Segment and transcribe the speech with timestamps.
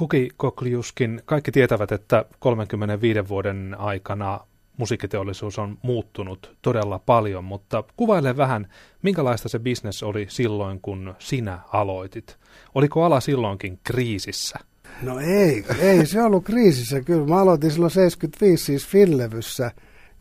[0.00, 4.40] Kuki Kokliuskin, kaikki tietävät, että 35 vuoden aikana
[4.76, 8.68] musiikkiteollisuus on muuttunut todella paljon, mutta kuvaile vähän,
[9.02, 12.36] minkälaista se bisnes oli silloin, kun sinä aloitit.
[12.74, 14.58] Oliko ala silloinkin kriisissä?
[15.02, 17.26] No ei, ei se ollut kriisissä kyllä.
[17.26, 19.70] Mä aloitin silloin 75 siis Finlevyssä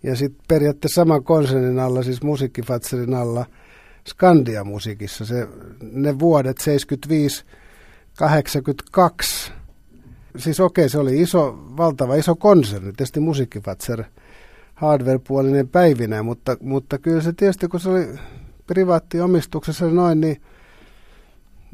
[0.03, 3.45] ja sitten periaatteessa saman konsernin alla, siis musiikkifatserin alla,
[4.07, 5.25] Skandia musiikissa.
[5.25, 5.47] Se,
[5.81, 7.45] ne vuodet 75
[8.17, 9.58] 82
[10.39, 14.03] siis okei, okay, se oli iso, valtava iso konserni, tietysti musiikkifatser
[14.75, 18.07] hardware-puolinen päivinä, mutta, mutta kyllä se tietysti, kun se oli
[18.67, 20.41] privaattiomistuksessa noin, niin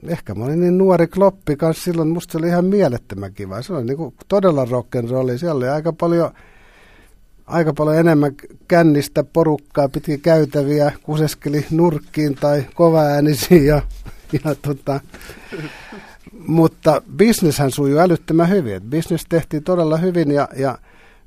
[0.08, 3.62] ehkä mä olin niin nuori kloppi kanssa silloin, musta se oli ihan mielettömän kiva.
[3.62, 6.32] Se oli niin kuin todella rock'n'rolli, siellä oli aika paljon,
[7.46, 8.32] aika paljon enemmän
[8.68, 13.82] kännistä porukkaa, pitki käytäviä, kuseskeli nurkkiin tai kovaäänisiin ja,
[14.44, 15.00] ja tota,
[16.48, 18.82] mutta bisneshän sujuu älyttömän hyvin.
[18.82, 20.78] Business tehtiin todella hyvin ja, ja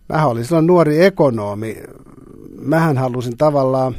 [0.08, 1.76] mä olin silloin nuori ekonomi.
[2.60, 3.94] Mähän halusin tavallaan,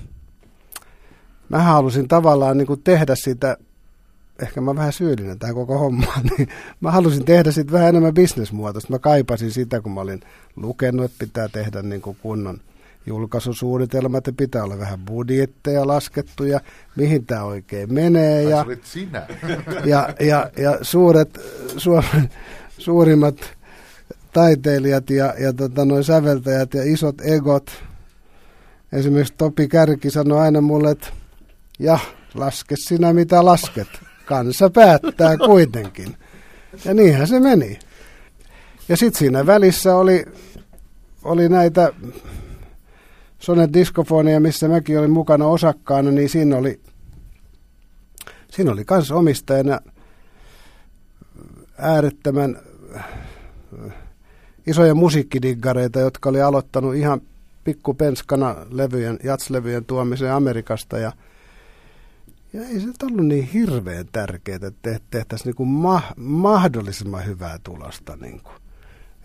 [1.50, 3.58] mä halusin tavallaan niin kuin tehdä sitä,
[4.42, 6.50] ehkä mä vähän syyllinen tähän koko hommaan, niin
[6.82, 8.94] mä halusin tehdä siitä vähän enemmän bisnesmuotoista.
[8.94, 10.22] Mä kaipasin sitä, kun mä olin
[10.56, 12.60] lukenut, että pitää tehdä niin kuin kunnon
[13.10, 16.60] julkaisusuunnitelmat ja pitää olla vähän budjetteja laskettu ja
[16.96, 18.44] mihin tämä oikein menee.
[18.44, 19.28] Ja, sinä.
[19.86, 21.40] Ja, ja, ja suuret,
[21.78, 22.30] Suomen
[22.78, 23.36] suurimmat
[24.34, 27.72] taiteilijat ja, ja tota, noin säveltäjät ja isot egot.
[28.92, 31.08] Esimerkiksi Topi Kärki sanoi aina mulle, että
[31.80, 32.00] ja
[32.34, 33.88] laske sinä mitä lasket.
[34.26, 36.16] Kansa päättää kuitenkin.
[36.86, 37.80] Ja niinhän se meni.
[38.90, 40.26] Ja sitten siinä välissä oli,
[41.24, 41.94] oli näitä
[43.40, 46.80] Sonet Diskofonia, missä mäkin olin mukana osakkaana, niin siinä oli,
[48.50, 49.80] siinä oli kans omistajana
[51.78, 52.58] äärettömän
[52.96, 53.06] äh,
[54.68, 57.22] isoja musiikkidiggareita, jotka oli aloittanut ihan
[57.64, 61.12] pikkupenskana levyjen, jatslevyjen tuomiseen Amerikasta ja
[62.54, 68.16] ja ei se ollut niin hirveän tärkeää, että tehtäisiin niin ma- mahdollisimman hyvää tulosta.
[68.16, 68.56] Niin kuin.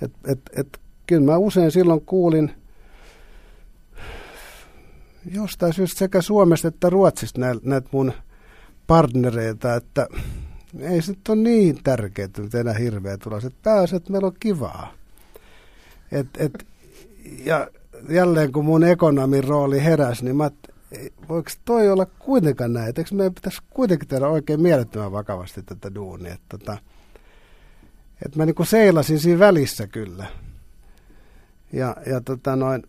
[0.03, 2.51] Et, et, et, kyllä mä usein silloin kuulin–
[5.27, 8.13] jostain syystä sekä Suomesta että Ruotsista näitä näit mun
[8.87, 10.09] partnereita, että
[10.81, 13.45] ei se nyt ole niin tärkeää että enää hirveä tulos.
[13.45, 14.93] Että pääasia, että meillä on kivaa.
[16.13, 16.67] Et, et,
[17.45, 17.69] ja
[18.09, 20.51] jälleen kun mun ekonomin rooli heräsi, niin mä
[21.29, 22.87] voiko toi olla kuitenkaan näin?
[22.87, 26.35] Eikö meidän pitäisi kuitenkin tehdä oikein mielettömän vakavasti tätä duunia?
[26.35, 26.79] Että, tota,
[28.25, 30.27] että mä niin seilasin siinä välissä kyllä.
[31.73, 32.83] Ja, ja tota noin,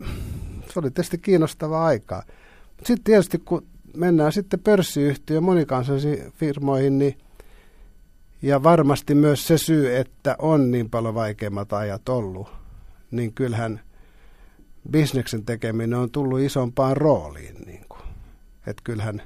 [0.76, 2.24] se oli tietysti kiinnostavaa aikaa.
[2.78, 7.18] Sitten tietysti kun mennään sitten pörssiyhtiö monikansallisiin firmoihin, niin
[8.42, 12.48] ja varmasti myös se syy, että on niin paljon vaikeimmat ajat ollut,
[13.12, 13.82] niin kyllähän
[14.92, 17.56] bisneksen tekeminen on tullut isompaan rooliin.
[17.66, 18.02] Niin kuin.
[18.68, 19.22] Että kyllähän,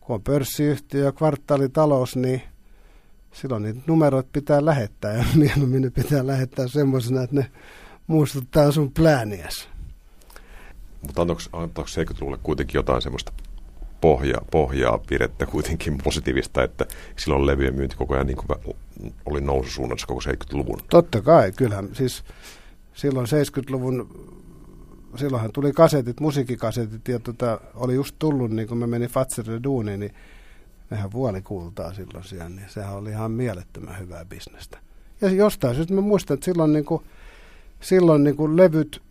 [0.00, 2.42] kun on pörssiyhtiö ja kvartaalitalous, niin
[3.32, 7.50] silloin niitä numerot pitää lähettää ja mieluummin ne pitää lähettää semmoisena, että ne
[8.06, 9.68] muistuttaa sun plääniäsi.
[11.06, 13.32] Mutta antaako, antaako 70-luvulle kuitenkin jotain semmoista
[14.00, 18.76] pohjaa, pohjaa pirettä kuitenkin positiivista, että silloin levyjen myynti koko ajan niin kuin
[19.26, 20.80] oli noususuunnassa koko 70-luvun?
[20.90, 22.24] Totta kai, kyllähän siis
[22.94, 24.08] silloin 70-luvun,
[25.16, 30.00] silloinhan tuli kasetit, musiikkikasetit ja tota, oli just tullut, niin kun mä menin Fatserille duuniin,
[30.00, 30.14] niin
[30.90, 34.78] nehän vuolikultaa silloin siellä, niin sehän oli ihan mielettömän hyvää bisnestä.
[35.20, 37.02] Ja jostain syystä mä muistan, että silloin, niin kuin,
[37.80, 39.02] silloin niin kuin levyt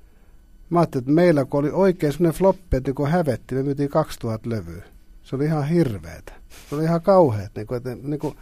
[0.70, 4.50] Mä ajattelin, että meillä kun oli oikein semmoinen floppi, että kun hävetti, me myytiin 2000
[4.50, 4.84] levyä.
[5.24, 6.34] Se oli ihan hirveetä.
[6.70, 7.52] Se oli ihan kauheat.
[7.56, 8.38] Niin kuin, että, niin kuin,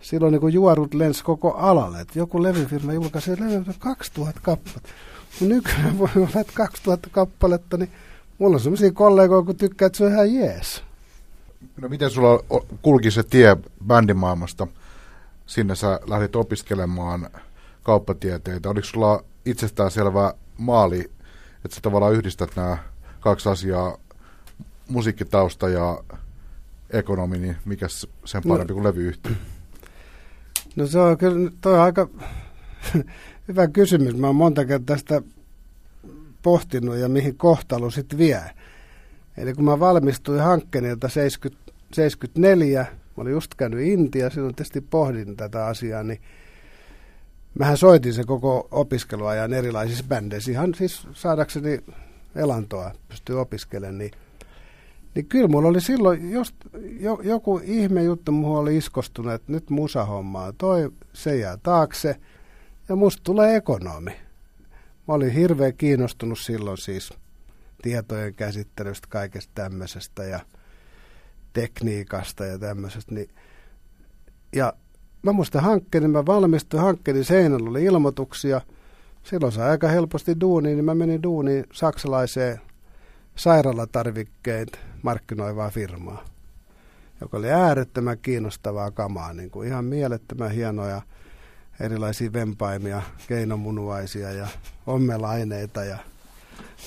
[0.00, 2.00] silloin niin kuin juorut lens koko alalle.
[2.00, 4.88] Että joku levyfirma julkaisi levy 2000 kappaletta.
[5.40, 7.90] Nykyään voi olla, että 2000 kappaletta, niin
[8.38, 10.82] mulla on sellaisia kollegoja, kun tykkää, että se on ihan jees.
[11.80, 13.56] No miten sulla kulki se tie
[13.86, 14.66] bändimaailmasta?
[15.46, 17.30] Sinne sä lähdit opiskelemaan
[17.82, 18.70] kauppatieteitä.
[18.70, 21.10] Oliko sulla itsestään selvä maali
[21.64, 22.78] että sä tavallaan yhdistät nämä
[23.20, 23.98] kaksi asiaa,
[24.88, 26.04] musiikkitausta ja
[26.90, 27.86] ekonomi, niin mikä
[28.24, 28.48] sen no.
[28.48, 29.32] parempi no, kuin levyyhtiö?
[30.76, 32.08] No se on kyllä toi on aika
[33.48, 34.16] hyvä kysymys.
[34.16, 35.22] Mä oon monta kertaa tästä
[36.42, 38.42] pohtinut ja mihin kohtalo sitten vie.
[39.36, 45.36] Eli kun mä valmistuin hankkeenilta 70, 74, mä olin just käynyt Intia, silloin tietysti pohdin
[45.36, 46.20] tätä asiaa, niin
[47.58, 51.80] Mähän soitin se koko opiskeluajan erilaisissa bändeissä, ihan siis saadakseni
[52.36, 54.10] elantoa, pystyy opiskelemaan, niin,
[55.14, 56.54] Niin kyllä mulla oli silloin just,
[57.00, 62.20] jo, joku ihme juttu, mulla oli iskostunut, että nyt musahommaa, toi se jää taakse
[62.88, 64.10] ja musta tulee ekonomi.
[65.08, 67.12] Mä olin hirveän kiinnostunut silloin siis
[67.82, 70.40] tietojen käsittelystä, kaikesta tämmöisestä ja
[71.52, 73.14] tekniikasta ja tämmöisestä.
[73.14, 73.28] Niin,
[74.56, 74.72] ja
[75.24, 78.60] mä muistan hankkeen, mä valmistuin hankkeen, seinällä oli ilmoituksia.
[79.22, 82.60] Silloin sai aika helposti duuniin, niin mä menin duuniin saksalaiseen
[83.36, 86.24] sairaalatarvikkeet markkinoivaa firmaa,
[87.20, 91.02] joka oli äärettömän kiinnostavaa kamaa, niin kuin ihan mielettömän hienoja
[91.80, 94.46] erilaisia vempaimia, keinomunuaisia ja
[94.86, 95.98] ommelaineita ja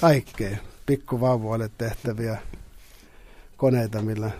[0.01, 2.37] kaikkea pikkuvauvoille tehtäviä
[3.57, 4.31] koneita, millä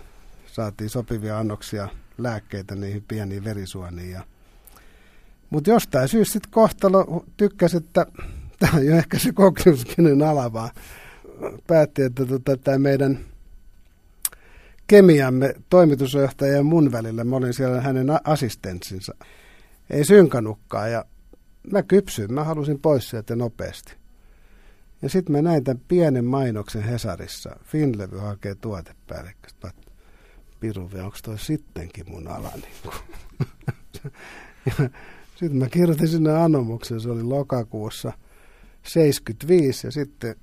[0.46, 4.10] saatiin sopivia annoksia lääkkeitä niihin pieniin verisuoniin.
[4.10, 4.24] Ja...
[5.50, 8.06] Mutta jostain syystä sitten kohtalo tykkäsi, että
[8.58, 10.70] tämä on jo ehkä se kokemuskinen ala, vaan
[11.66, 13.18] päätti, että tota, tämä meidän
[14.86, 19.14] kemiamme toimitusjohtaja ja mun välillä, mä olin siellä hänen assistentsinsa,
[19.90, 21.04] ei synkannutkaan ja
[21.72, 23.98] mä kypsyin, mä halusin pois sieltä nopeasti.
[25.02, 27.56] Ja sitten mä näin tämän pienen mainoksen Hesarissa.
[27.64, 29.70] Finlevy hakee tuotepäällikköstä.
[30.60, 32.52] Piruvi, onko toi sittenkin mun ala?
[34.64, 34.90] Niin
[35.34, 38.12] sitten mä kirjoitin sinne anomuksen, se oli lokakuussa
[38.82, 40.36] 75 ja sitten,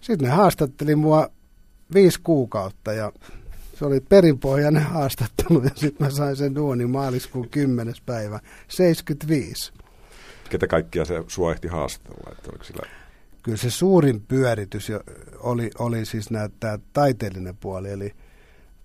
[0.00, 1.28] sitten ne haastatteli mua
[1.94, 3.12] viisi kuukautta ja
[3.78, 7.94] se oli perinpohjainen haastattelu ja sitten mä sain sen duunin maaliskuun 10.
[8.06, 9.72] päivä 75.
[10.50, 12.32] Ketä kaikkia se sua ehti haastatella?
[12.32, 12.82] Että oliko sillä
[13.42, 14.92] kyllä se suurin pyöritys
[15.38, 16.28] oli, oli siis
[16.60, 18.14] tämä taiteellinen puoli, eli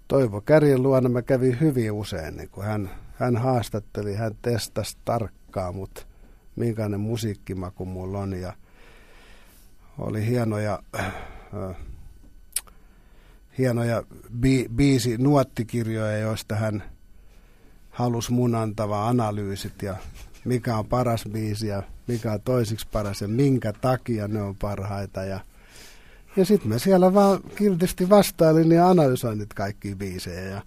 [0.08, 5.76] Toivo Kärjen luona mä kävin hyvin usein, niin kun hän, hän haastatteli, hän testasi tarkkaan,
[5.76, 6.02] mutta
[6.56, 8.54] minkälainen musiikkimaku mulla on, ja
[9.98, 11.14] oli hienoja, äh,
[13.58, 14.04] hienoja
[14.40, 16.84] bi, biisi, nuottikirjoja, joista hän
[17.90, 19.96] halusi mun antava analyysit ja
[20.46, 25.24] mikä on paras biisi ja mikä on toisiksi paras ja minkä takia ne on parhaita.
[25.24, 25.40] Ja,
[26.38, 30.42] ja sitten mä siellä vaan kiltisti vastailin ja analysoin nyt kaikki biisejä.
[30.42, 30.62] Ja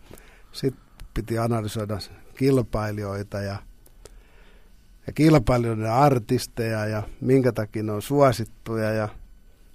[0.53, 0.83] sitten
[1.15, 1.99] piti analysoida
[2.37, 3.57] kilpailijoita ja,
[5.07, 8.93] ja kilpailijoiden artisteja ja minkä takia ne on suosittuja.
[8.93, 9.09] Ja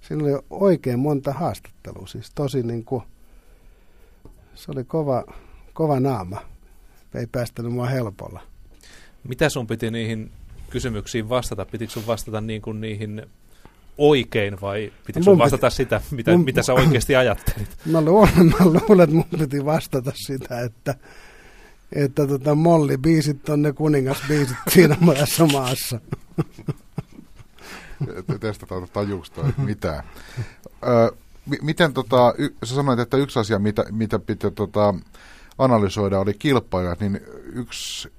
[0.00, 3.02] siinä oli oikein monta haastattelua, siis tosi niin kuin,
[4.54, 5.24] se oli kova,
[5.72, 6.40] kova naama.
[7.14, 8.40] Ei päästänyt mua helpolla.
[9.28, 10.32] Mitä sun piti niihin
[10.70, 11.66] kysymyksiin vastata?
[11.66, 13.26] Pitikö sun vastata niin kuin niihin
[13.98, 17.68] oikein vai pitikö sun vastata piti, sitä, mitä, mun, mitä sä oikeasti ajattelit?
[17.92, 20.94] Mä luulen, mä luulen, että mun piti vastata sitä, että,
[21.92, 26.00] että tota Molli biisit on ne kuningasbiisit siinä maassa maassa.
[28.40, 30.04] Testataan tajuusta, että mitä.
[30.86, 31.16] Ö,
[31.62, 34.94] miten tota, y, sä sanoit, että yksi asia, mitä, mitä piti tota,
[35.58, 37.20] analysoida, oli kilpailijat, niin
[37.52, 38.12] yksi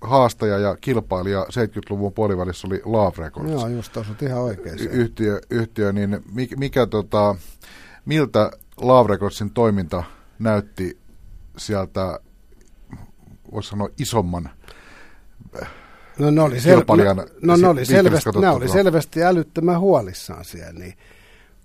[0.00, 3.50] haastaja ja kilpailija 70-luvun puolivälissä oli Love Records.
[3.50, 4.78] Joo, just osut ihan oikein.
[4.78, 7.34] Yhtiö, yhtiö, niin mikä, mikä tota,
[8.04, 8.50] miltä
[8.80, 10.02] Love Recordsin toiminta
[10.38, 10.98] näytti
[11.56, 12.20] sieltä,
[13.52, 14.50] voisi sanoa isomman
[16.18, 20.72] No ne oli, sel- no, no, ne oli, selvästi, ne oli selvästi älyttömän huolissaan siellä,
[20.72, 20.94] niin,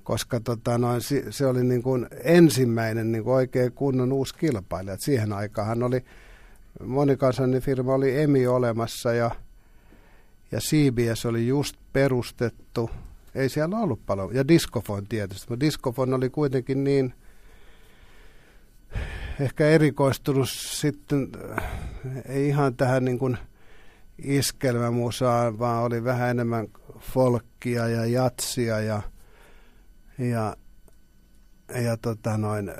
[0.04, 4.94] koska tota, noin, se oli niin kuin ensimmäinen niin kuin oikein kunnon uusi kilpailija.
[4.94, 6.06] Et siihen aikaan oli
[6.84, 9.32] monikansallinen firma oli EMI olemassa ja,
[10.52, 12.90] ja CBS oli just perustettu.
[13.36, 14.36] Ei siellä ollut paljon.
[14.36, 17.14] Ja Discofon tietysti, mutta Discofon oli kuitenkin niin
[19.40, 21.28] ehkä erikoistunut sitten,
[22.26, 23.38] ei ihan tähän niin kuin
[24.18, 26.68] iskelmämusaan, vaan oli vähän enemmän
[27.00, 29.02] folkkia ja jatsia ja,
[30.18, 30.56] ja,
[31.82, 32.72] ja tota noin,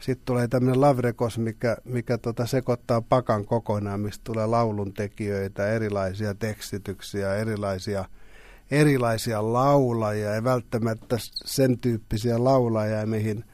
[0.00, 7.34] sitten tulee tämmöinen lavrekos, mikä, mikä tota sekoittaa pakan kokonaan, mistä tulee lauluntekijöitä, erilaisia tekstityksiä,
[7.36, 8.04] erilaisia,
[8.70, 13.44] erilaisia laulajia ja välttämättä sen tyyppisiä laulajia, mihin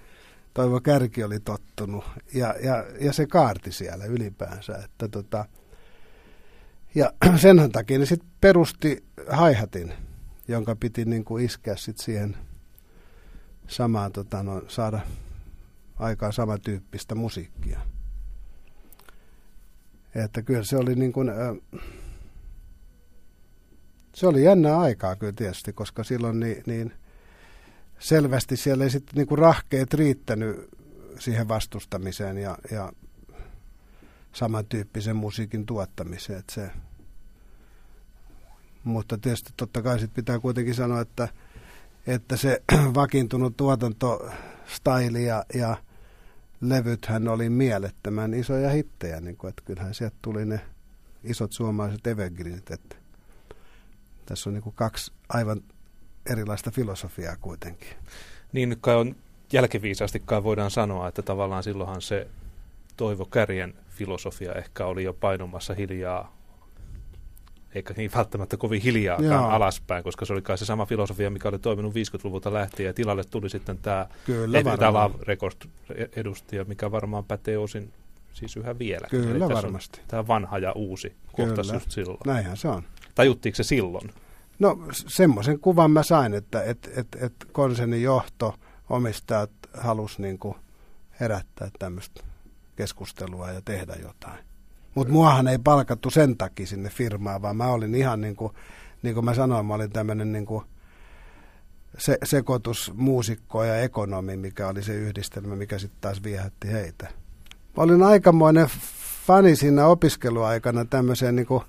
[0.56, 2.04] Toivo Kärki oli tottunut.
[2.34, 4.76] Ja, ja, ja se kaarti siellä ylipäänsä.
[4.84, 5.44] Että tota,
[6.94, 7.12] ja
[7.42, 9.92] sen takia ne sitten perusti haihatin,
[10.48, 12.36] jonka piti niin kuin iskeä sit siihen
[13.68, 15.00] samaan, tota, no, saada
[15.96, 17.80] aikaan samantyyppistä musiikkia.
[20.14, 21.30] Että kyllä se oli niin kuin,
[24.14, 26.92] se oli jännää aikaa kyllä tietysti, koska silloin niin, niin
[27.98, 30.68] selvästi siellä ei sitten niin kuin rahkeet riittänyt
[31.18, 32.92] siihen vastustamiseen ja, ja
[34.32, 36.38] samantyyppisen musiikin tuottamiseen.
[36.38, 36.70] Että se,
[38.84, 41.28] mutta tietysti totta kai sit pitää kuitenkin sanoa, että
[42.06, 42.62] että se
[42.94, 45.76] vakiintunut tuotantostaili ja, ja
[46.60, 50.60] levythän oli mielettömän isoja hittejä, niin kuin, että kyllähän sieltä tuli ne
[51.24, 52.96] isot suomalaiset evergreenit, että
[54.26, 55.62] tässä on niin kuin kaksi aivan
[56.30, 57.88] erilaista filosofiaa kuitenkin.
[58.52, 59.16] Niin nyt kai on
[59.52, 62.28] jälkiviisaasti kai voidaan sanoa, että tavallaan silloinhan se
[62.96, 66.35] Toivo Kärjen filosofia ehkä oli jo painumassa hiljaa,
[67.76, 69.18] eikä niin välttämättä kovin hiljaa
[69.54, 73.24] alaspäin, koska se oli kai se sama filosofia, mikä oli toiminut 50-luvulta lähtien, ja tilalle
[73.24, 74.06] tuli sitten tämä
[75.22, 75.68] Records
[76.16, 77.92] edustaja, mikä varmaan pätee osin
[78.32, 79.06] siis yhä vielä.
[79.10, 80.00] Kyllä varmasti.
[80.08, 82.18] Tämä vanha ja uusi kohtas just silloin.
[82.26, 82.82] Näinhän se on.
[83.14, 84.10] Tajuttiinko se silloin?
[84.58, 88.54] No semmoisen kuvan mä sain, että et, et, et konsernin johto,
[88.90, 90.38] omistajat halus niin
[91.20, 92.22] herättää tämmöistä
[92.76, 94.45] keskustelua ja tehdä jotain.
[94.96, 98.52] Mutta muahan ei palkattu sen takia sinne firmaan, vaan mä olin ihan niin kuin,
[99.02, 100.46] niin kuin mä sanoin, mä olin tämmöinen niin
[101.98, 107.08] se, sekoitus muusikko ja ekonomi, mikä oli se yhdistelmä, mikä sitten taas viehätti heitä.
[107.76, 108.68] Mä olin aikamoinen
[109.26, 111.62] fani siinä opiskeluaikana tämmöiseen niin kuin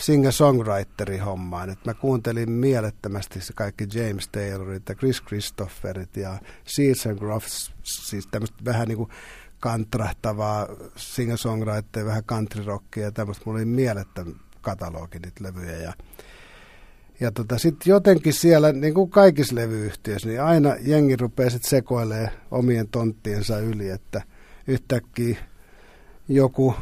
[0.00, 1.70] singer-songwriterin hommaan.
[1.70, 7.72] Et mä kuuntelin mielettömästi se kaikki James Taylorit ja Chris Christopherit ja Seeds and Gruffs,
[7.82, 9.10] siis tämmöistä vähän niin kuin
[9.60, 13.42] kantrahtavaa singer-songwriteria, vähän country rockia ja tämmöistä.
[13.46, 15.92] Mulla oli mielettömän katalogi niitä levyjä ja
[17.20, 22.30] ja tota, sitten jotenkin siellä, niin kuin kaikissa levyyhtiöissä, niin aina jengi rupeaa sitten sekoilee
[22.50, 24.22] omien tonttiensa yli, että
[24.66, 25.36] yhtäkkiä
[26.28, 26.74] joku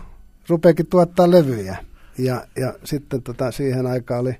[0.48, 1.76] rupeakin tuottaa levyjä.
[2.18, 4.36] Ja, ja sitten tota, siihen aikaan oli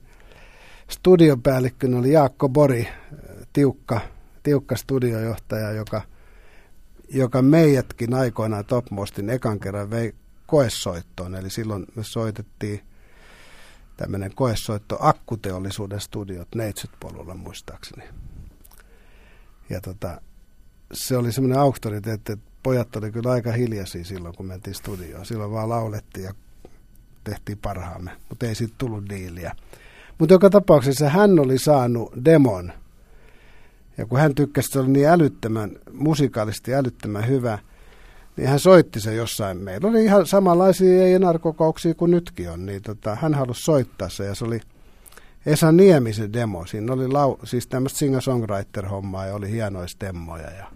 [0.88, 2.88] studiopäällikkönä oli Jaakko Bori,
[3.53, 4.00] tiukka,
[4.43, 6.03] tiukka studiojohtaja, joka,
[7.08, 10.14] joka meidätkin aikoinaan Topmostin ekan kerran vei
[10.46, 11.34] koesoittoon.
[11.34, 12.80] Eli silloin me soitettiin
[13.96, 18.04] tämmöinen koesoitto akkuteollisuuden studiot Neitsyt-polulla muistaakseni.
[19.70, 20.20] Ja tota,
[20.92, 25.26] se oli semmoinen auktoriteetti, että pojat oli kyllä aika hiljaisia silloin, kun mentiin studioon.
[25.26, 26.34] Silloin vaan laulettiin ja
[27.25, 29.56] tehtiin parhaamme, mutta ei siitä tullut diiliä.
[30.18, 32.73] Mutta joka tapauksessa hän oli saanut demon.
[33.98, 37.58] Ja kun hän tykkäsi, se oli niin älyttömän, musikaalisesti älyttömän hyvä,
[38.36, 39.58] niin hän soitti se jossain.
[39.58, 44.24] Meillä oli ihan samanlaisia ei kokouksia kuin nytkin on, niin tota, hän halusi soittaa se
[44.24, 44.60] ja se oli
[45.46, 46.66] Esa Niemisen demo.
[46.66, 50.66] Siinä oli lau, siis tämmöistä singer-songwriter-hommaa ja oli hienoja stemmoja ja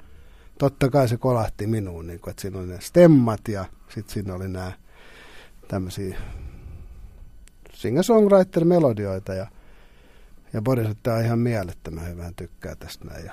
[0.59, 4.35] totta kai se kolahti minuun, niin kuin, että siinä oli ne stemmat ja sitten siinä
[4.35, 4.73] oli nämä
[5.69, 6.17] tämmöisiä
[7.73, 9.47] singer-songwriter-melodioita ja,
[10.53, 13.25] ja Boris, että tämä on ihan mielettömän hyvä, tykkää tästä näin.
[13.25, 13.33] Ja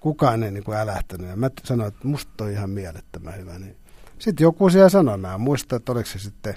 [0.00, 3.58] kukaan ei niin kuin älähtänyt ja mä sanoin, että musta on ihan mielettömän hyvä.
[3.58, 3.76] Niin.
[4.18, 6.54] Sitten joku siellä sanoi, mä muistan, että oliko se sitten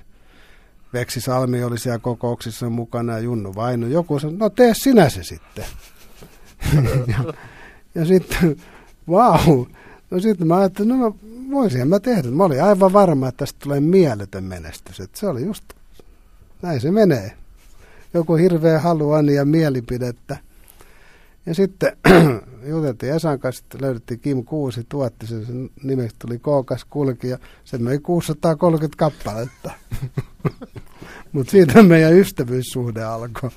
[0.93, 3.87] Veksi Salmi oli siellä kokouksissa mukana ja Junnu Vainu.
[3.87, 5.65] Joku sanoi, no tee sinä se sitten.
[7.17, 7.33] ja,
[7.95, 8.55] ja sitten,
[9.09, 9.47] vau.
[9.47, 9.65] Wow.
[10.11, 11.15] No sitten mä ajattelin, no
[11.51, 12.31] voisin mä tehdä.
[12.31, 14.99] Mä olin aivan varma, että tästä tulee mieletön menestys.
[14.99, 15.63] Että se oli just,
[16.61, 17.37] näin se menee.
[18.15, 20.37] Joku hirveä haluani ja mielipidettä.
[21.45, 21.97] Ja sitten
[22.71, 27.37] juteltiin Esan kanssa, että löydettiin Kim Kuusi, tuotti sen, sen nimeksi tuli Kookas kulki ja
[27.63, 29.71] se myi 630 kappaletta.
[31.31, 33.49] Mutta siitä meidän ystävyyssuhde alkoi.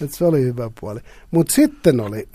[0.00, 1.00] Että se oli hyvä puoli.
[1.30, 2.28] Mutta sitten oli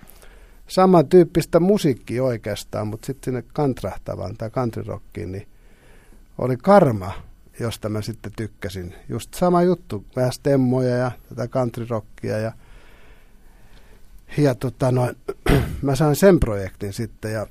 [0.66, 5.48] samantyyppistä musiikkia oikeastaan, mutta sitten sinne kantrahtavaan tai countryrockiin, niin
[6.38, 7.12] oli Karma,
[7.60, 8.94] josta mä sitten tykkäsin.
[9.08, 12.52] Just sama juttu, vähän stemmoja ja tätä countryrockia ja
[14.38, 15.16] ja tota noin,
[15.82, 17.46] mä sain sen projektin sitten ja,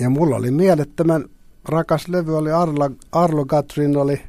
[0.00, 1.24] ja mulla oli mielettömän
[1.64, 4.22] rakas levy, oli Arlo, Arlo Gatrin oli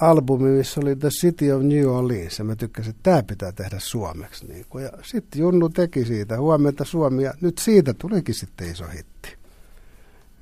[0.00, 3.76] albumi, missä oli The City of New Orleans, ja mä tykkäsin, että tämä pitää tehdä
[3.78, 4.46] suomeksi.
[4.46, 4.84] Niin kuin.
[4.84, 9.41] Ja sitten Junnu teki siitä, huomenta Suomi, ja nyt siitä tulikin sitten iso hitti.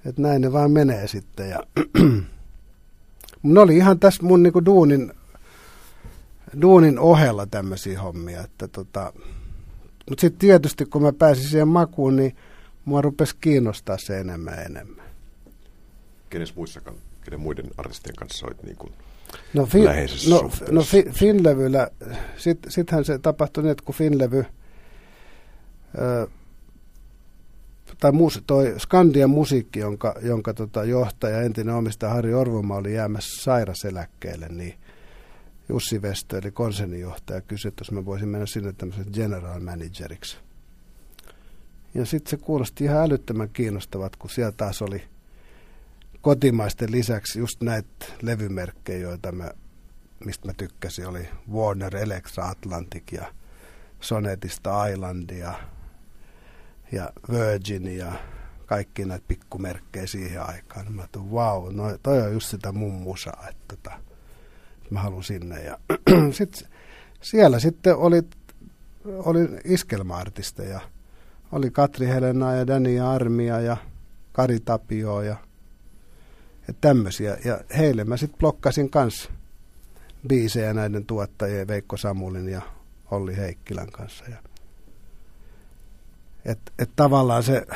[0.05, 1.51] Että näin ne vaan menee sitten.
[1.51, 1.61] Ja
[3.43, 5.13] mun oli ihan tässä mun niinku duunin,
[6.63, 8.45] duunin ohella tämmöisiä hommia.
[8.45, 9.13] Että tota,
[10.09, 12.37] mutta sitten tietysti kun mä pääsin siihen makuun, niin
[12.85, 15.07] mua rupesi kiinnostaa se enemmän ja enemmän.
[16.31, 18.93] Kenes muissakaan, kenen muiden artistien kanssa olit niin kuin
[19.55, 19.79] No, fi,
[20.29, 21.89] no, no fi, Finlevyllä,
[22.69, 24.45] sittenhän sit se tapahtui niin, että kun Finlevy,
[25.99, 26.29] ö,
[28.01, 33.43] tai mus, toi Skandian musiikki, jonka, jonka tota johtaja, entinen omistaja Harri Orvoma oli jäämässä
[33.43, 34.75] sairaseläkkeelle, niin
[35.69, 40.37] Jussi Vestö, eli konsernijohtaja, kysyi, että jos mä voisin mennä sinne tämmöisen general manageriksi.
[41.95, 45.03] Ja sitten se kuulosti ihan älyttömän kiinnostavat, kun siellä taas oli–
[46.21, 49.51] kotimaisten lisäksi just näitä levymerkkejä, joita mä,
[50.25, 53.35] mistä mä tykkäsin, oli Warner, Electra, Atlantic ja
[54.01, 55.55] Sonetista Islandia
[57.33, 58.13] Virgin ja
[58.67, 60.93] kaikki näitä pikkumerkkejä siihen aikaan.
[60.93, 63.99] Mä ajattelin, wow, no, toi on just sitä mun musaa, että tota,
[64.91, 65.63] mä haluan sinne.
[65.63, 65.79] Ja
[66.33, 66.69] sit,
[67.21, 68.23] siellä sitten oli,
[69.05, 70.81] oli iskelmaartisteja.
[71.53, 73.77] Oli Katri Helena ja Dani Armia ja
[74.33, 75.37] Kari Tapio ja,
[76.69, 77.37] ja tämmöisiä.
[77.45, 79.31] Ja heille mä sitten blokkasin kanssa
[80.29, 82.63] biisejä näiden tuottajien Veikko Samulin ja
[83.11, 84.25] Olli Heikkilän kanssa.
[84.25, 84.37] Ja
[86.45, 87.67] että et tavallaan se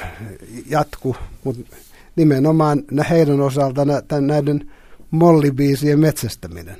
[0.66, 1.76] jatku, mutta
[2.16, 4.72] nimenomaan heidän osalta nä, näiden
[5.10, 6.76] mollibiisien metsästäminen.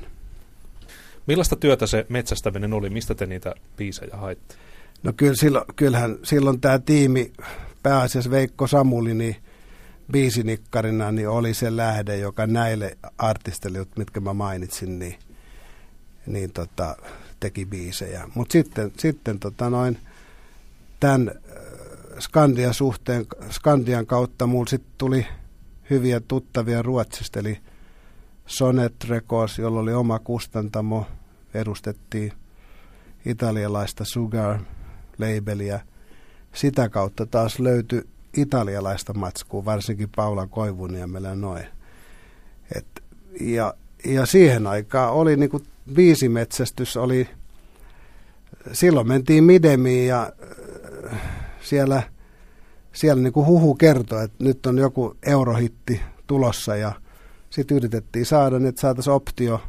[1.27, 2.89] Millaista työtä se metsästäminen oli?
[2.89, 4.55] Mistä te niitä biisejä haitte?
[5.03, 7.33] No kyllä silloin, kyllähän silloin tämä tiimi,
[7.83, 9.35] pääasiassa Veikko Samuli, niin
[10.11, 15.15] biisinikkarina niin oli se lähde, joka näille artisteille, mitkä mä mainitsin, niin,
[16.25, 16.95] niin tota,
[17.39, 18.29] teki biisejä.
[18.35, 19.97] Mutta sitten, sitten tota noin,
[20.99, 21.31] tämän
[22.19, 25.27] Skandian suhteen, Skandian kautta mulla sitten tuli
[25.89, 27.57] hyviä tuttavia Ruotsista, eli
[28.45, 31.07] Sonet Records, jolla oli oma kustantamo,
[31.53, 32.31] edustettiin
[33.25, 34.59] italialaista Sugar
[35.17, 35.79] labelia.
[36.53, 38.07] Sitä kautta taas löytyi
[38.37, 41.65] italialaista matskua, varsinkin Paula Koivuniemellä noin.
[42.75, 43.03] Et,
[43.41, 43.73] ja,
[44.05, 45.61] ja siihen aikaan oli niinku
[45.95, 47.29] viisimetsästys, oli,
[48.71, 50.31] silloin mentiin Midemiin ja
[51.65, 52.03] siellä,
[52.93, 56.91] siellä niin kuin huhu kertoi, että nyt on joku eurohitti tulossa ja
[57.49, 59.61] sitten yritettiin saada, että saataisiin optio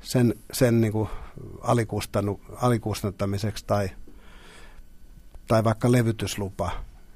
[0.00, 1.08] sen, sen niin kuin
[2.60, 3.90] alikustantamiseksi tai,
[5.48, 6.70] tai vaikka levytyslupa.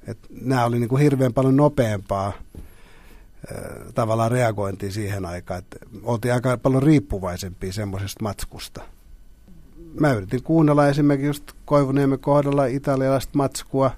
[0.07, 2.33] Et nämä oli niin kuin hirveän paljon nopeampaa
[3.95, 8.81] tavallaan reagointia siihen aikaan, että oltiin aika paljon riippuvaisempia semmoisesta matskusta
[9.99, 13.91] mä yritin kuunnella esimerkiksi just Koivuniemen kohdalla italialaista matskua.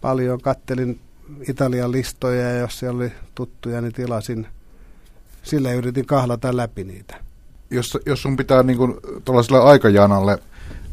[0.00, 1.00] Paljon kattelin
[1.48, 4.46] Italian listoja ja jos siellä oli tuttuja, niin tilasin.
[5.42, 7.16] Sillä yritin kahlata läpi niitä.
[7.70, 8.94] Jos, jos sun pitää niin kuin,
[9.62, 10.38] aikajanalle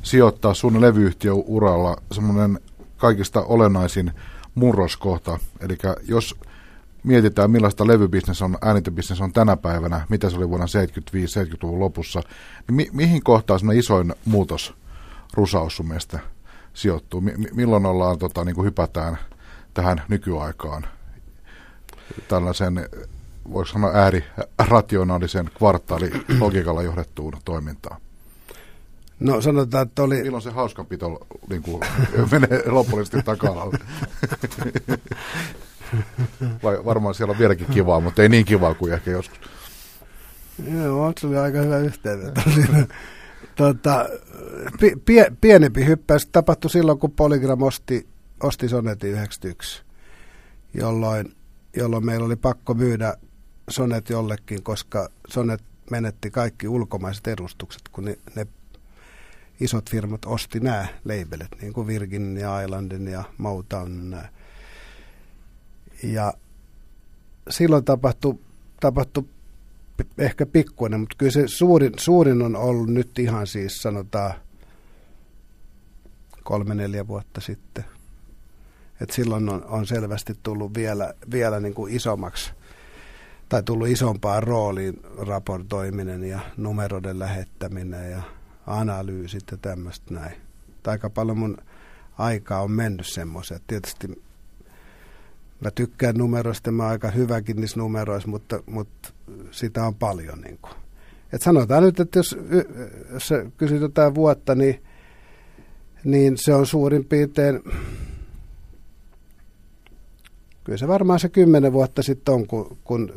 [0.04, 2.60] sijoittaa sun levyyhtiöuralla semmoinen
[2.98, 4.12] kaikista olennaisin
[4.56, 6.36] murroskohta, eli jos
[7.06, 12.22] mietitään millaista levybisnes on, äänitöbisnes on tänä päivänä, mitä se oli vuonna 75-70-luvun lopussa,
[12.68, 14.74] niin mi- mihin kohtaan semmoinen isoin muutos
[15.34, 16.20] rusaus sun mielestä
[16.74, 17.22] sijoittuu?
[17.22, 19.18] Mi- milloin ollaan, tota, niin kuin hypätään
[19.74, 20.88] tähän nykyaikaan
[22.28, 22.90] tällaisen,
[23.54, 28.02] voiko sanoa äärirationaalisen kvartaalilogiikalla johdettuun toimintaan?
[29.20, 30.24] No sanotaan, että oli...
[30.24, 31.82] Milloin se hauskanpito niin kuin,
[32.32, 33.48] menee lopullisesti taka
[36.64, 39.40] Vai varmaan siellä on vieläkin kivaa, mutta ei niin kivaa kuin ehkä joskus.
[40.72, 42.42] Joo, se oli aika hyvä yhteenveto
[43.56, 44.10] tota,
[45.06, 48.08] pie, pienempi hyppäys tapahtui silloin, kun Polygram osti,
[48.44, 49.84] osti Sonetin 91,
[50.74, 51.36] jolloin,
[51.78, 53.14] jolloin meillä oli pakko myydä
[53.70, 58.48] Sonet jollekin, koska Sonet menetti kaikki ulkomaiset edustukset, kun ne, ne
[59.60, 64.10] isot firmat osti nämä labelit, niin kuin Virgin ja Islandin ja Motown.
[64.10, 64.30] Nämä.
[66.04, 66.34] Ja
[67.50, 68.40] silloin tapahtui,
[68.80, 69.24] tapahtui
[70.18, 74.34] ehkä pikkuinen, mutta kyllä se suurin, suurin on ollut nyt ihan siis sanotaan
[76.44, 77.86] kolme-neljä vuotta sitten.
[79.02, 82.54] Et silloin on, on selvästi tullut vielä, vielä niin kuin isommaksi
[83.50, 88.22] tai tullut isompaan rooliin raportoiminen ja numeroiden lähettäminen ja
[88.68, 90.36] analyysit ja tämmöistä näin.
[90.88, 91.58] Aika paljon mun
[92.18, 93.60] aikaa on mennyt semmoisen.
[93.68, 94.24] Tietysti
[95.60, 99.14] mä tykkään numeroista, mä oon aika hyväkin niissä numeroissa, mutta, mutta
[99.52, 100.42] sitä on paljon.
[100.42, 100.74] Niin kuin.
[101.34, 102.38] Et sanotaan nyt, että jos,
[103.14, 104.84] jos kysyt jotain vuotta, niin,
[106.04, 107.64] niin se on suurin piirtein,
[110.64, 113.14] kyllä se varmaan se kymmenen vuotta sitten on, kun, kun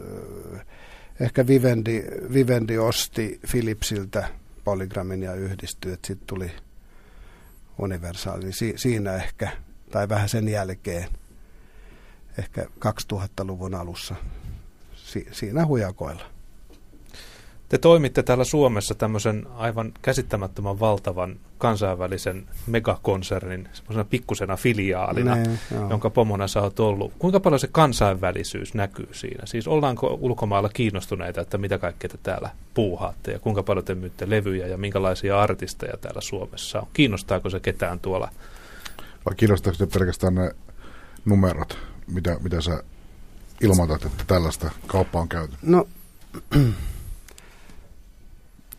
[1.20, 4.29] ehkä Vivendi, Vivendi osti Philipsiltä
[4.64, 6.51] Polygramin ja yhdistyi, että sitten tuli
[7.79, 9.48] Universal, niin si, siinä ehkä,
[9.90, 11.09] tai vähän sen jälkeen–
[12.38, 14.14] ehkä 2000-luvun alussa
[14.96, 16.22] si- siinä hujakoilla.
[17.68, 25.59] Te toimitte täällä Suomessa tämmöisen aivan käsittämättömän valtavan kansainvälisen megakonsernin semmoisena pikkusena filiaalina, ne,
[25.90, 27.12] jonka pomona sä oot ollut.
[27.18, 29.46] Kuinka paljon se kansainvälisyys näkyy siinä?
[29.46, 34.31] Siis ollaanko ulkomailla kiinnostuneita, että mitä kaikkea te täällä puuhaatte ja kuinka paljon te myytte
[34.31, 36.87] levyjä ja minkälaisia artisteja täällä Suomessa on?
[36.92, 38.29] Kiinnostaako se ketään tuolla?
[39.27, 40.51] Vai kiinnostaako se pelkästään ne
[41.24, 41.79] numerot?
[42.09, 42.83] Mitä, mitä sä
[43.61, 45.55] ilmoitat, että tällaista kauppaa on käyty?
[45.62, 45.88] No,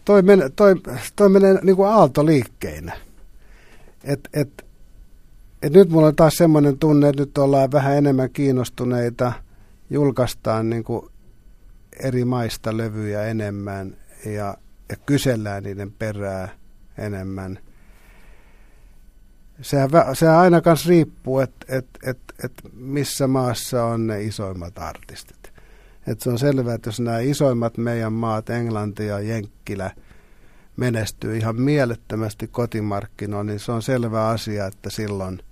[0.06, 0.76] toi, menee, toi,
[1.16, 2.98] toi menee niin kuin aaltoliikkeinä.
[4.04, 4.66] et, et,
[5.62, 9.34] et nyt mulla on taas semmoinen tunne, että nyt ollaan vähän enemmän kiinnostuneita,
[9.90, 11.06] julkaistaan niin kuin
[12.00, 14.58] eri maista levyjä enemmän ja,
[14.90, 16.50] ja kysellään niiden perää
[16.98, 17.60] enemmän.
[19.62, 25.54] Sehän, sehän aina kanssa riippuu, että et, et, et missä maassa on ne isoimmat artistit.
[26.08, 29.92] Et se on selvää, että jos nämä isoimmat meidän maat, Englanti ja Jenkkilä,
[30.78, 35.44] menestyy ihan mielettömästi kotimarkkinoilla, niin se on selvä asia, että silloin,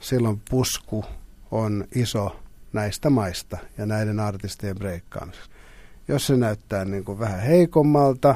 [0.00, 1.04] silloin pusku
[1.50, 2.36] on iso
[2.72, 5.50] näistä maista ja näiden artistien breikkaamiseksi.
[6.08, 8.34] Jos se näyttää niin kuin vähän heikommalta,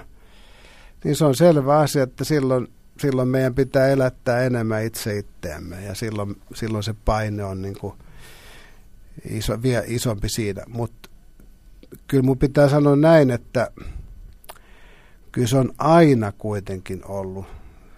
[1.05, 2.69] niin se on selvä asia, että silloin,
[3.01, 7.95] silloin meidän pitää elättää enemmän itse itseämme ja silloin, silloin se paine on niin kuin
[9.31, 10.63] iso, vielä isompi siinä.
[10.69, 11.11] Mutta
[12.09, 13.71] kyllä mun pitää sanoa näin, että
[15.33, 17.47] kyllä se on aina kuitenkin ollut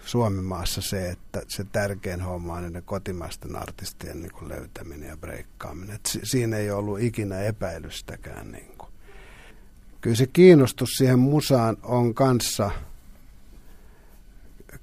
[0.04, 5.16] Suomen maassa se, että se tärkein homma on ne kotimaisten artistien niin kuin löytäminen ja
[5.16, 5.94] breikkaaminen.
[5.94, 8.52] Et si- siinä ei ollut ikinä epäilystäkään.
[8.52, 8.90] Niin kuin.
[10.00, 12.70] Kyllä se kiinnostus siihen musaan on kanssa,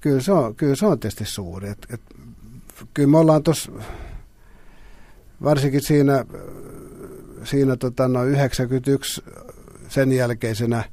[0.00, 1.68] kyllä se on, kyllä se on tietysti suuri.
[1.68, 2.00] Et, et,
[2.94, 3.72] kyllä me ollaan tuossa,
[5.42, 6.24] varsinkin siinä,
[7.44, 9.22] siinä tota, no 91
[9.88, 10.84] sen jälkeisenä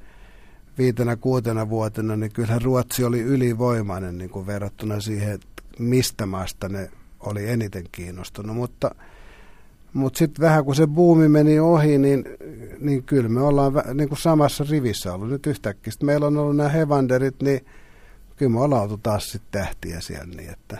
[0.77, 5.39] viitenä kuutena vuotena, niin kyllähän Ruotsi oli ylivoimainen niin kuin verrattuna siihen,
[5.79, 8.55] mistä maasta ne oli eniten kiinnostunut.
[8.55, 8.95] Mutta,
[9.93, 12.25] mutta sitten vähän kun se buumi meni ohi, niin,
[12.79, 15.91] niin kyllä me ollaan niin kuin samassa rivissä ollut nyt yhtäkkiä.
[15.91, 17.65] Sitten meillä on ollut nämä Hevanderit, niin
[18.43, 20.77] kyllä me ollaan oltu taas sitten tähtiä siellä niin, että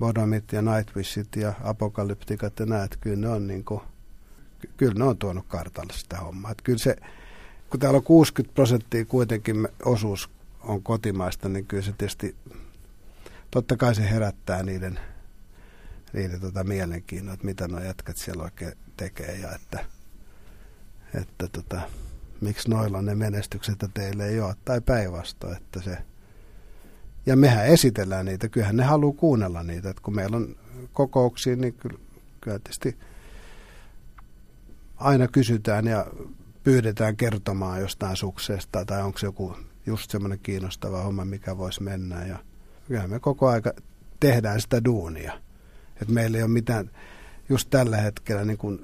[0.00, 3.80] Bodomit ja Nightwishit ja Apokalyptikat ja näet, kyllä ne on niin kuin,
[4.76, 6.50] kyllä ne on tuonut kartalle sitä hommaa.
[6.50, 6.96] Että kyllä se,
[7.70, 12.36] kun täällä on 60 prosenttia kuitenkin osuus on kotimaista, niin kyllä se tietysti,
[13.50, 15.00] totta kai se herättää niiden,
[16.12, 19.84] niiden tota mielenkiinnon, että mitä nuo jätkät siellä oikein tekee ja että,
[21.14, 21.80] että tota,
[22.40, 25.98] miksi noilla ne menestykset, teille ei ole, tai päinvastoin, että se,
[27.26, 30.56] ja mehän esitellään niitä, kyllähän ne haluaa kuunnella niitä, että kun meillä on
[30.92, 31.98] kokouksia, niin kyllä,
[32.40, 32.96] kyllä tietysti
[34.96, 36.06] aina kysytään ja
[36.62, 39.56] pyydetään kertomaan jostain sukseesta tai onko se joku
[39.86, 42.26] just semmoinen kiinnostava homma, mikä voisi mennä.
[42.26, 42.38] Ja
[42.88, 43.72] kyllä me koko aika
[44.20, 45.32] tehdään sitä duunia.
[46.00, 46.90] että meillä ei ole mitään
[47.48, 48.80] just tällä hetkellä niin kuin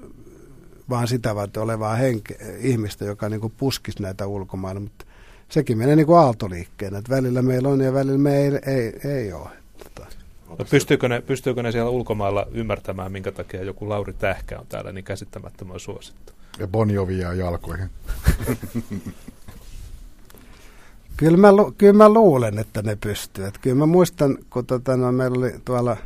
[0.89, 5.05] vaan sitä varten olevaa henke, ihmistä, joka niin kuin puskisi näitä ulkomailla, mutta
[5.49, 9.33] sekin menee niin kuin aaltoliikkeen, että välillä meillä on ja välillä me ei, ei, ei
[9.33, 9.49] ole.
[10.59, 14.91] No pystyykö, ne, pystyykö ne siellä ulkomailla ymmärtämään, minkä takia joku Lauri Tähkä on täällä
[14.91, 16.33] niin käsittämättömän suosittu?
[16.59, 17.89] Ja Bon Jovi jää jalkoihin.
[21.17, 23.51] kyllä, mä, kyllä mä luulen, että ne pystyy.
[23.61, 25.97] Kyllä mä muistan, kun tota, no, meillä oli tuolla,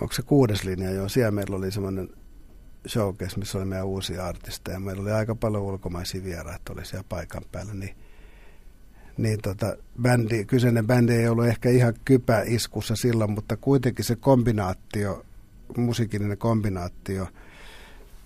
[0.00, 2.08] onko se kuudes linja jo, siellä meillä oli semmoinen
[2.88, 4.80] showcase, missä oli meidän uusia artisteja.
[4.80, 7.96] Meillä oli aika paljon ulkomaisia vieraita, oli siellä paikan päällä, niin
[9.16, 14.16] niin tota, bändi, kyseinen bändi ei ollut ehkä ihan kypä iskussa silloin, mutta kuitenkin se
[14.16, 15.24] kombinaatio,
[15.76, 17.28] musiikillinen kombinaatio–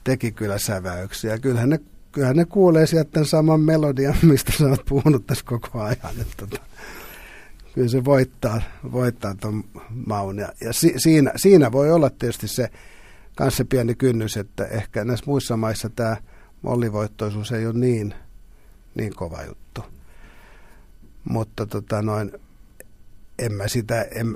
[0.07, 1.39] teki kyllä säväyksiä.
[1.39, 1.81] Kyllähän ne,
[2.13, 6.21] kyllähän ne kuulee sieltä tämän saman melodian, mistä sä oot puhunut tässä koko ajan.
[6.21, 6.61] Että tota,
[7.75, 9.65] kyllä se voittaa, voittaa tuon
[10.07, 10.39] maun.
[10.39, 12.71] Ja, ja si, siinä, siinä voi olla tietysti se
[13.37, 16.17] kanssa pieni kynnys, että ehkä näissä muissa maissa tämä
[16.63, 18.15] mollivoittoisuus ei ole niin,
[18.95, 19.85] niin kova juttu.
[21.25, 22.33] Mutta tota noin,
[23.39, 24.27] en mä sitä, en,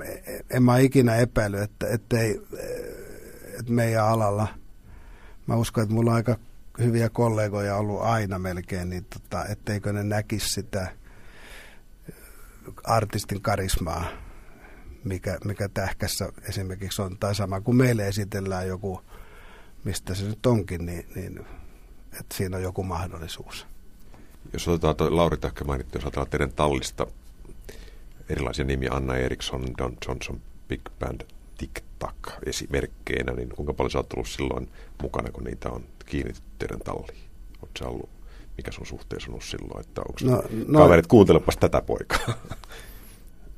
[0.49, 2.41] en mä ikinä epäily, että, ettei,
[3.59, 4.47] että meidän alalla–
[5.51, 6.35] mä uskon, että mulla on aika
[6.79, 10.91] hyviä kollegoja ollut aina melkein, niin tota, etteikö ne näkisi sitä
[12.83, 14.05] artistin karismaa,
[15.03, 19.01] mikä, mikä tähkässä esimerkiksi on, tai sama kuin meille esitellään joku,
[19.83, 21.45] mistä se nyt onkin, niin, niin
[22.19, 23.65] että siinä on joku mahdollisuus.
[24.53, 27.07] Jos otetaan tuo Lauri Tähkä mainittu, jos otetaan teidän tallista
[28.29, 31.21] erilaisia nimiä, Anna Eriksson, Don Johnson, Big Band,
[31.57, 34.69] Tic Tac esimerkkeinä, niin kuinka paljon sä oot tullut silloin
[35.01, 37.23] mukana, kun niitä on kiinnitetty teidän talliin?
[37.61, 38.09] Oletko ollut,
[38.57, 42.19] mikä sun suhteessa on ollut silloin, että onko no, no, kaverit, kuuntelepas tätä poikaa?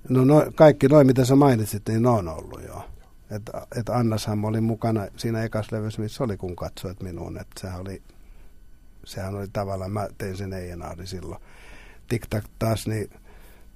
[0.10, 2.90] No, no kaikki noin, mitä sä mainitsit, niin ne on ollut jo.
[3.32, 7.82] Että et Annashan oli mukana siinä ekassa levyssä, missä oli kun katsoit minuun, että sehän
[7.82, 8.02] oli,
[9.06, 11.42] sehän oli tavallaan, mä tein sen Eijenaari silloin.
[12.08, 13.10] TikTok taas, niin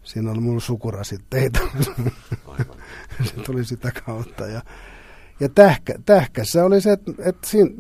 [0.03, 1.59] siinä oli mun sukurasitteita.
[2.47, 2.77] Aivan.
[3.25, 4.47] se tuli sitä kautta.
[4.47, 4.61] Ja,
[5.39, 7.71] ja tähkä, tähkässä oli se, että, että siinä,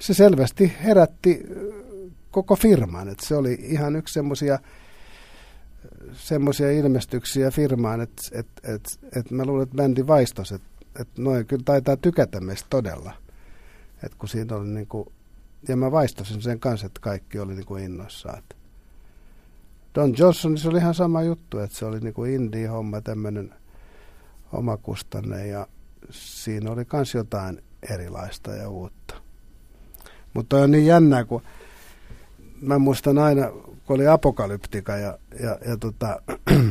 [0.00, 1.42] se selvästi herätti
[2.30, 3.08] koko firman.
[3.08, 4.58] Että se oli ihan yksi semmoisia
[6.12, 10.68] semmoisia ilmestyksiä firmaan, että et, et, et mä luulen, että bändi vaistos, että
[11.00, 13.12] et noin kyllä taitaa tykätä meistä todella.
[14.02, 15.12] Et kun siinä oli niinku,
[15.68, 18.38] ja mä vaistosin sen kanssa, että kaikki oli niinku innoissaan.
[18.38, 18.56] Et
[19.94, 23.54] Don Johnson, se oli ihan sama juttu, että se oli niinku indie-homma, tämmöinen
[24.52, 25.66] omakustanne ja
[26.10, 29.14] siinä oli myös jotain erilaista ja uutta.
[30.34, 31.42] Mutta on niin jännää, kun
[32.60, 33.42] mä muistan aina,
[33.90, 36.22] kun oli apokalyptika ja, ja, ja tota,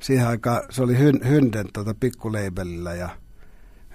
[0.00, 3.08] siihen aikaan se oli Hyn, Hynden tota, pikkuleibelillä ja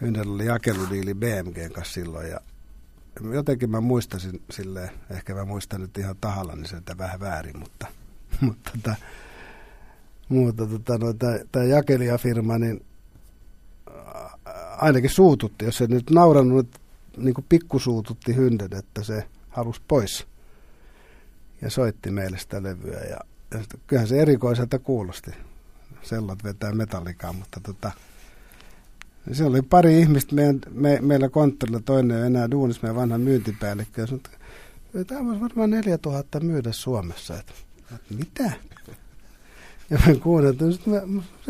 [0.01, 2.39] Hynden oli jakeludiili BMGn kanssa silloin ja
[3.33, 7.87] jotenkin mä muistasin silleen, ehkä mä muistan nyt ihan tahallani sen vähän väärin, mutta,
[8.41, 8.95] mutta, tota,
[10.29, 11.13] mutta tota, no,
[11.51, 12.85] tämä jakelijafirma, niin
[14.77, 16.67] ainakin suututti, jos se nyt naurannut,
[17.17, 20.28] niin kuin pikkusuututti Hynden, että se halusi pois.
[21.61, 23.19] Ja soitti meille sitä levyä ja,
[23.51, 25.31] ja kyllähän se erikoiselta kuulosti.
[26.01, 27.91] Sellot vetää metallikaa, mutta tota,
[29.31, 34.07] se oli pari ihmistä meidän, me, meillä konttorilla, toinen ei enää duunissa, meidän vanha myyntipäällikkö.
[34.15, 34.29] Että
[35.07, 37.39] tämä voisi varmaan 4000 myydä Suomessa.
[37.39, 37.53] Että,
[37.95, 38.51] että mitä?
[39.89, 40.91] Ja me kuunneltiin, että,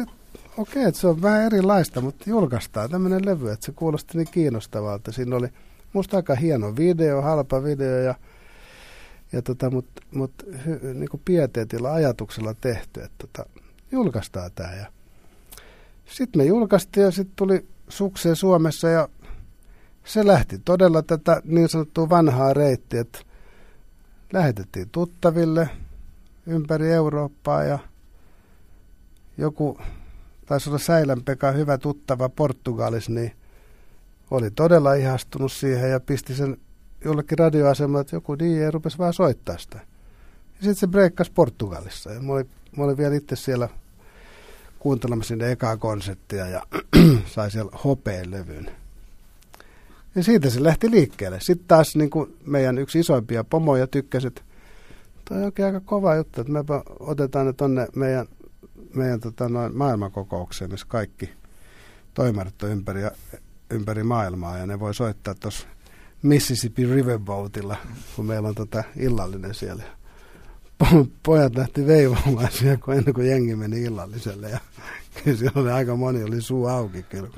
[0.01, 0.13] että
[0.57, 5.11] okei, että se on vähän erilaista, mutta julkaistaan tämmöinen levy, että se kuulosti niin kiinnostavalta.
[5.11, 5.47] Siinä oli
[5.93, 8.15] musta aika hieno video, halpa video ja,
[9.31, 10.31] ja tota, mutta mut,
[10.93, 13.49] niin kuin pieteetillä ajatuksella tehty, että tota,
[13.91, 14.73] julkaistaan tämä.
[14.73, 14.85] Ja
[16.05, 19.09] sitten me julkaistiin ja sitten tuli sukseen Suomessa ja
[20.03, 23.19] se lähti todella tätä niin sanottua vanhaa reittiä, että
[24.33, 25.69] lähetettiin tuttaville
[26.45, 27.79] ympäri Eurooppaa ja
[29.37, 29.79] joku
[30.45, 33.31] taisi olla Säilän Pekka hyvä tuttava Portugalis, niin
[34.31, 36.57] oli todella ihastunut siihen ja pisti sen
[37.05, 39.77] jollekin radioasemalle, että joku DJ rupesi vaan soittaa sitä.
[39.77, 42.12] Ja sitten se breikkasi Portugalissa.
[42.12, 43.69] Ja mä olin, mä olin vielä itse siellä
[44.79, 46.63] kuuntelemassa sinne ekaa konserttia ja
[47.35, 48.71] sai siellä hopeen levyn.
[50.15, 51.39] Ja siitä se lähti liikkeelle.
[51.41, 54.41] Sitten taas niin kuin meidän yksi isoimpia pomoja tykkäsi, että
[55.25, 56.59] toi on oikein aika kova juttu, että me
[56.99, 58.27] otetaan ne tonne meidän
[58.93, 61.29] meidän tota, noin maailmankokoukseen, missä kaikki
[62.13, 63.01] toimarit ympäri,
[63.69, 65.67] ympäri maailmaa ja ne voi soittaa tuossa
[66.21, 67.77] Mississippi Riverboatilla,
[68.15, 69.84] kun meillä on tota illallinen siellä.
[71.23, 74.60] Pojat lähti veivaamaan siellä, ennen kuin jengi meni illalliselle ja
[75.23, 77.29] kyllä siellä oli aika moni, oli suu auki kyllä.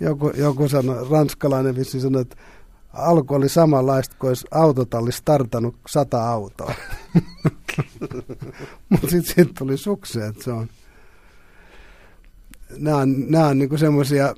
[0.00, 2.36] Joku, joku sanoi, ranskalainen vissi sanoi, että
[2.92, 6.74] alku oli samanlaista kuin olisi autotalli startanut sata autoa.
[8.88, 10.68] Mutta sitten siitä tuli sukseen, että se on...
[12.76, 14.34] Nämä on, nämä on niinku semmoisia,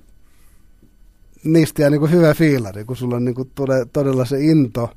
[1.44, 4.90] niistä jää niinku hyvä fiilari, kun sulla niinku tulee todella se into,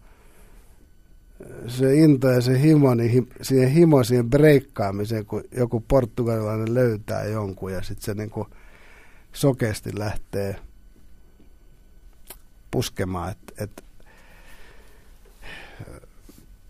[1.67, 7.73] se into ja se himo, niin siihen himo siihen breikkaamiseen, kun joku portugalilainen löytää jonkun
[7.73, 8.47] ja sitten se niinku
[9.33, 10.55] sokeasti lähtee
[12.71, 13.31] puskemaan.
[13.31, 13.83] Et, et,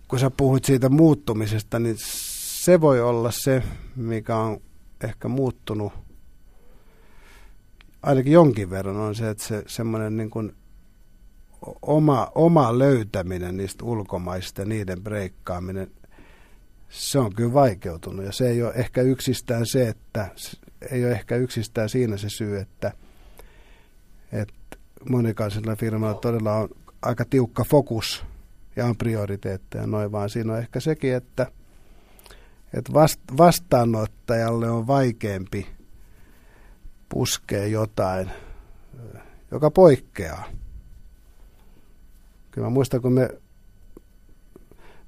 [0.07, 3.63] kun sä puhuit siitä muuttumisesta, niin se voi olla se,
[3.95, 4.61] mikä on
[5.03, 6.06] ehkä muuttunut
[8.07, 10.55] ainakin jonkin verran, on se, että se semmoinen niin kuin
[11.81, 15.91] oma, oma löytäminen niistä ulkomaista ja niiden breikkaaminen,
[16.89, 18.25] se on kyllä vaikeutunut.
[18.25, 20.27] Ja se ei ole ehkä yksistään se, että
[20.91, 22.91] ei ole ehkä yksistään siinä se syy, että,
[24.31, 24.77] että
[25.09, 26.69] monikansallisella firmalla todella on
[27.01, 28.25] aika tiukka fokus
[28.75, 31.51] ja on prioriteetteja noin, vaan siinä on ehkä sekin, että,
[32.73, 35.76] että vast, vastaanottajalle on vaikeampi
[37.09, 38.31] puskea jotain,
[39.51, 40.43] joka poikkeaa.
[42.51, 43.29] Kyllä mä muistan, kun me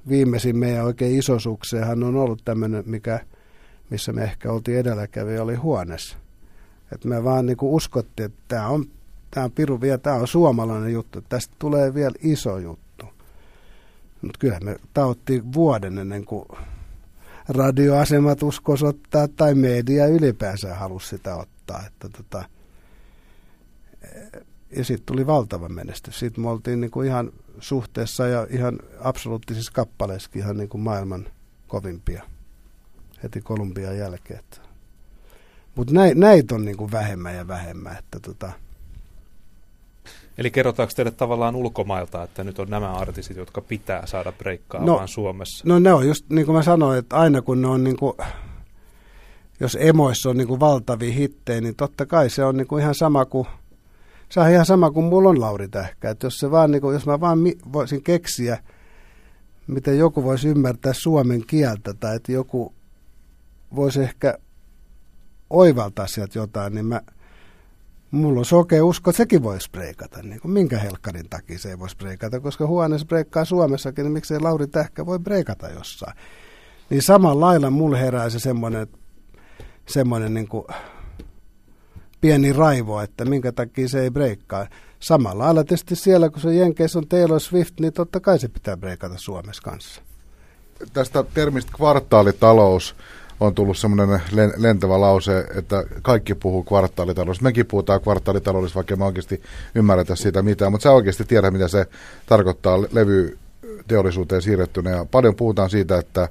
[0.10, 3.20] viimeisin meidän oikein iso sukseenhan on ollut tämmöinen, mikä,
[3.90, 6.18] missä me ehkä oltiin edelläkävijä, oli huoneessa.
[6.92, 8.86] Että me vaan niin kuin uskottiin, että tämä on,
[9.32, 13.06] tämä on piru vielä, tämä on suomalainen juttu, tästä tulee vielä iso juttu.
[14.22, 16.46] Mutta kyllä me tauttiin vuoden ennen kuin
[17.50, 21.59] radioasemat uskos ottaa tai media ylipäänsä halusi sitä ottaa.
[21.88, 22.44] Että tota,
[24.78, 26.20] ja sitten tuli valtava menestys.
[26.20, 31.28] Sitten me oltiin niinku ihan suhteessa ja ihan absoluuttisissa kappaleissa ihan niinku maailman
[31.68, 32.24] kovimpia
[33.24, 34.44] heti Kolumbian jälkeen.
[35.76, 37.98] Mutta näitä on niinku vähemmän ja vähemmän.
[37.98, 38.52] Että tota,
[40.38, 45.08] Eli kerrotaanko teille tavallaan ulkomailta, että nyt on nämä artistit, jotka pitää saada breikkaamaan no,
[45.08, 45.64] Suomessa?
[45.68, 48.14] No ne on just niin kuin mä sanoin, että aina kun ne on niin kuin,
[49.60, 52.95] jos emoissa on niin kuin valtavia hittejä, niin totta kai se on niin kuin ihan
[52.95, 53.48] sama kuin,
[54.30, 56.10] se on ihan sama kuin mulla on Lauri Tähkä.
[56.10, 58.63] Että jos, se vaan, niin kuin, jos mä vaan mi- voisin keksiä,
[59.67, 62.74] miten joku voisi ymmärtää suomen kieltä tai että joku
[63.76, 64.38] voisi ehkä
[65.50, 67.02] oivaltaa sieltä jotain, niin mä,
[68.12, 70.24] mulla on sokea usko, että sekin voisi breikata.
[70.24, 74.39] Niin kuin minkä helkkarin takia se ei voisi breikata, koska huoneessa breikkaa Suomessakin, niin miksei
[74.39, 76.17] Lauri Tähkä voi breikata jossain.
[76.89, 78.88] Niin samalla lailla mulla herää se semmoinen,
[79.89, 80.65] semmoinen niin kuin
[82.21, 84.67] pieni raivo, että minkä takia se ei breikkaa.
[84.99, 88.78] Samalla lailla tietysti siellä, kun se Jenkeissä on Taylor Swift, niin totta kai se pitää
[88.78, 90.02] breikata Suomessa kanssa.
[90.93, 92.95] Tästä termistä kvartaalitalous
[93.39, 94.21] on tullut semmoinen
[94.58, 97.43] lentävä lause, että kaikki puhuu kvartaalitaloudesta.
[97.43, 99.41] Mekin puhutaan kvartaalitaloudesta, vaikka me oikeasti
[99.75, 101.86] ymmärretä siitä mitään, mutta sä oikeasti tiedät, mitä se
[102.25, 104.89] tarkoittaa levyteollisuuteen siirrettynä.
[104.89, 106.30] Ja paljon puhutaan siitä, että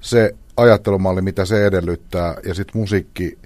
[0.00, 3.38] se ajattelumalli, mitä se edellyttää, ja sitten musiikki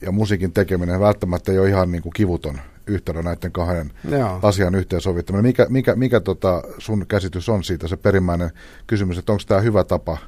[0.00, 4.38] ja musiikin tekeminen välttämättä ei ole ihan niin kuin kivuton yhtälö näiden kahden Joo.
[4.42, 5.44] asian yhteensovittaminen.
[5.44, 8.50] Mikä, mikä, mikä tota sun käsitys on siitä, se perimmäinen
[8.86, 10.18] kysymys, että onko tämä hyvä tapa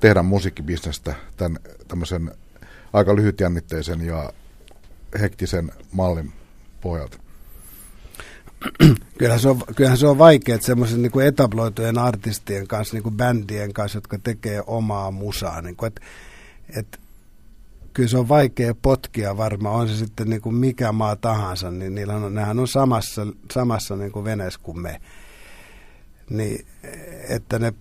[0.00, 2.30] tehdä musiikkibisnestä tämän tämmöisen
[2.92, 4.32] aika lyhytjännitteisen ja
[5.20, 6.32] hektisen mallin
[6.80, 7.23] pohjalta?
[9.18, 13.02] Kyllähän se on, kyllähän se on vaikea, että semmoisen niin kuin etabloitujen artistien kanssa, niin
[13.02, 16.00] kuin bändien kanssa, jotka tekee omaa musaa, niin kuin, että,
[16.76, 16.98] että
[17.92, 21.94] kyllä se on vaikea potkia varmaan, on se sitten niin kuin mikä maa tahansa, niin
[21.94, 25.00] niillä on, nehän on samassa, samassa niin kuin veneessä kuin me.
[26.30, 26.66] Niin,
[27.28, 27.74] että ne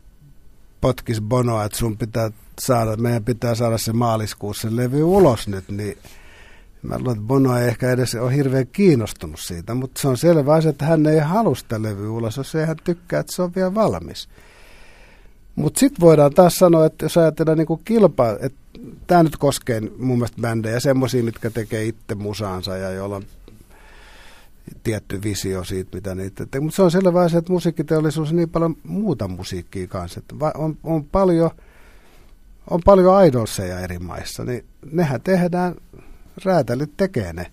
[0.81, 5.97] potkis Bonoa, että sun pitää saada, meidän pitää saada se maaliskuussa levy ulos nyt, niin
[6.83, 10.53] mä luulen, että Bono ei ehkä edes ole hirveän kiinnostunut siitä, mutta se on selvä
[10.53, 13.55] asia, että hän ei halua sitä levy ulos, jos ei hän tykkää, että se on
[13.55, 14.29] vielä valmis.
[15.55, 18.59] Mutta sitten voidaan taas sanoa, että jos ajatellaan niin kilpaa, että
[19.07, 23.23] tämä nyt koskee mun mielestä bändejä, semmoisia, mitkä tekee itse musaansa ja joilla on
[24.83, 26.61] tietty visio siitä, mitä niitä tekee.
[26.61, 30.19] Mutta se on selvä asia, että musiikkiteollisuus on niin paljon muuta musiikkia kanssa.
[30.19, 31.51] Että on, on, paljon,
[32.69, 35.75] on paljon idolseja eri maissa, niin nehän tehdään,
[36.45, 37.47] räätälit tekee ne.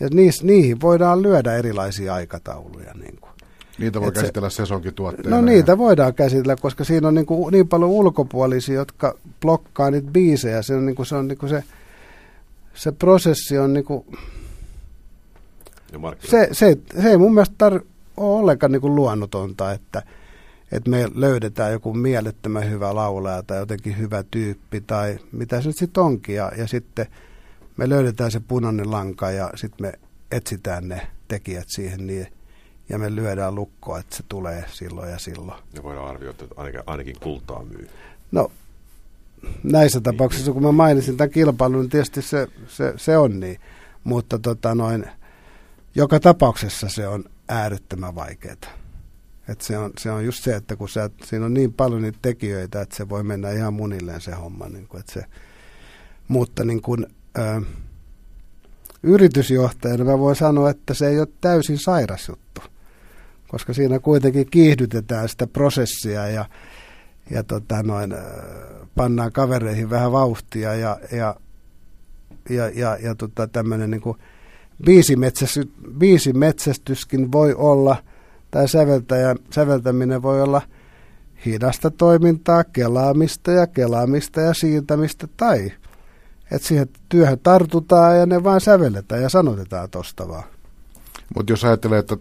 [0.00, 2.94] Ja niis, niihin voidaan lyödä erilaisia aikatauluja.
[2.94, 3.30] Niin kuin.
[3.78, 5.36] Niitä voi Et käsitellä se, sesonkituotteena.
[5.36, 5.78] No niitä ja...
[5.78, 10.62] voidaan käsitellä, koska siinä on niin, kuin, niin paljon ulkopuolisia, jotka blokkaa niitä biisejä.
[10.62, 11.64] Se on, niin kuin, se, on niin kuin se,
[12.74, 14.04] se prosessi on niin kuin,
[16.18, 17.84] se, se, se ei mun mielestä tar-
[18.16, 20.02] ole ollenkaan niin kuin luonnotonta, että,
[20.72, 25.76] että me löydetään joku mielettömän hyvä laulaja tai jotenkin hyvä tyyppi tai mitä se nyt
[25.76, 26.34] sitten onkin.
[26.34, 27.06] Ja, ja sitten
[27.80, 29.92] me löydetään se punainen lanka ja sitten me
[30.30, 32.26] etsitään ne tekijät siihen niin,
[32.88, 35.62] ja me lyödään lukkoa, että se tulee silloin ja silloin.
[35.74, 37.88] Ja voidaan arvioida, että ainakin, ainakin kultaa myy.
[38.32, 38.52] No,
[39.62, 43.60] näissä tapauksissa, kun mä mainitsin tämän kilpailun, niin tietysti se, se, se on niin.
[44.04, 45.06] Mutta tota noin,
[45.94, 48.56] joka tapauksessa se on äärettömän vaikeaa.
[49.48, 52.18] Et se, on, se on just se, että kun sä, siinä on niin paljon niitä
[52.22, 54.68] tekijöitä, että se voi mennä ihan munilleen se homma.
[54.68, 55.24] Niin kuin, että se,
[56.28, 57.06] mutta niin kuin,
[57.38, 57.60] ö,
[59.02, 62.60] yritysjohtajana mä voin sanoa, että se ei ole täysin sairas juttu,
[63.48, 66.44] koska siinä kuitenkin kiihdytetään sitä prosessia ja,
[67.30, 68.14] ja tota noin,
[68.94, 71.36] pannaan kavereihin vähän vauhtia ja, ja,
[72.50, 74.18] ja, ja, ja tota tämmöinen niin kuin
[75.98, 77.96] biisimetsästyskin voi olla,
[78.50, 80.62] tai säveltäjä, säveltäminen voi olla
[81.46, 85.72] hidasta toimintaa, kelaamista ja kelaamista ja siirtämistä, tai
[86.50, 90.44] että siihen työhön tartutaan ja ne vaan sävelletään ja sanotetaan tosta vaan.
[91.36, 92.16] Mutta jos ajattelee, että,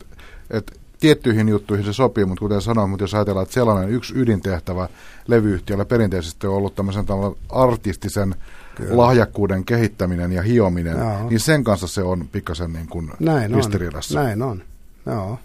[0.50, 4.90] että tiettyihin juttuihin se sopii, mutta kuten sanoin, mutta jos ajatellaan, että sellainen yksi ydintehtävä
[5.28, 7.06] levyyhtiöllä perinteisesti on ollut tämmöisen
[7.50, 8.36] artistisen
[8.76, 8.98] Kyllä.
[8.98, 11.30] lahjakkuuden kehittäminen ja hiominen, Joo.
[11.30, 14.20] niin sen kanssa se on pikkasen niin kuin Näin ristiriidassa.
[14.20, 14.26] On.
[14.26, 14.64] Näin on,
[15.06, 15.40] Joo.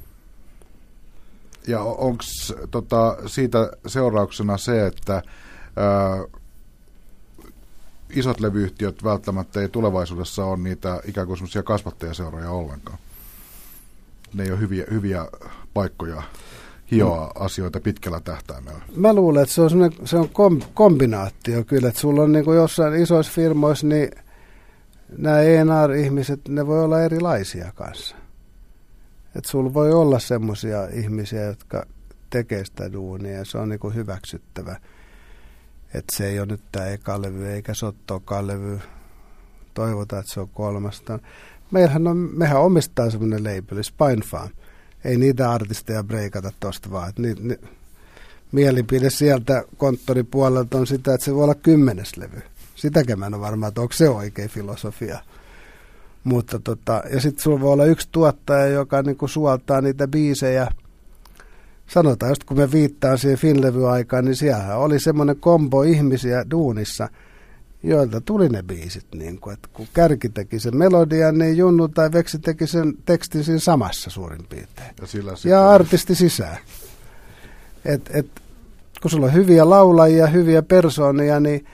[1.67, 2.25] Ja onko
[2.71, 5.15] tota, siitä seurauksena se, että
[5.77, 6.25] ää,
[8.15, 12.99] isot levyyhtiöt välttämättä ei tulevaisuudessa ole niitä ikään kuin semmoisia kasvattajaseuroja ollenkaan?
[14.35, 15.27] Ne ei ole hyviä, hyviä
[15.75, 16.23] paikkoja
[16.91, 17.45] hioa mm.
[17.45, 18.81] asioita pitkällä tähtäimellä?
[18.97, 19.71] Mä luulen, että se on,
[20.05, 24.11] se on kom, kombinaatio kyllä, että sulla on niin kuin jossain isoissa firmoissa, niin
[25.19, 28.17] nämä ENR-ihmiset, ne voi olla erilaisia kanssa.
[29.37, 31.87] Että sulla voi olla semmoisia ihmisiä, jotka
[32.31, 34.77] tekee sitä duunia ja se on niin kuin hyväksyttävä.
[35.95, 38.81] Että se ei ole nyt tämä eka levy eikä se ole levy.
[39.75, 41.19] Toivotaan, että se on kolmasta.
[41.71, 44.51] Meillähän on, mehän omistaa semmoinen label, Spine Farm
[45.05, 47.13] ei niitä artisteja breikata tuosta vaan.
[47.19, 47.57] Ni, ni,
[48.53, 52.43] mielipide sieltä konttoripuolelta on sitä, että se voi olla kymmenes levy.
[52.75, 55.19] Sitäkään mä en ole varma, että onko se oikea filosofia.
[56.25, 60.69] Mutta tota, ja sitten sulla voi olla yksi tuottaja, joka niinku suoltaa niitä biisejä
[61.87, 67.09] sanotaan just kun me viittaan siihen Finlevy-aikaan, niin siellä oli semmoinen kombo ihmisiä duunissa,
[67.83, 69.07] joilta tuli ne biisit.
[69.15, 73.45] Niin kuin, että kun Kärki teki sen melodian, niin Junnu tai Veksi teki sen tekstin
[73.45, 74.95] siinä samassa suurin piirtein.
[75.01, 76.59] Ja, sillä Ja artisti sisään.
[77.85, 78.27] Et, et,
[79.03, 81.67] kun sulla on hyviä laulajia, hyviä persoonia, niin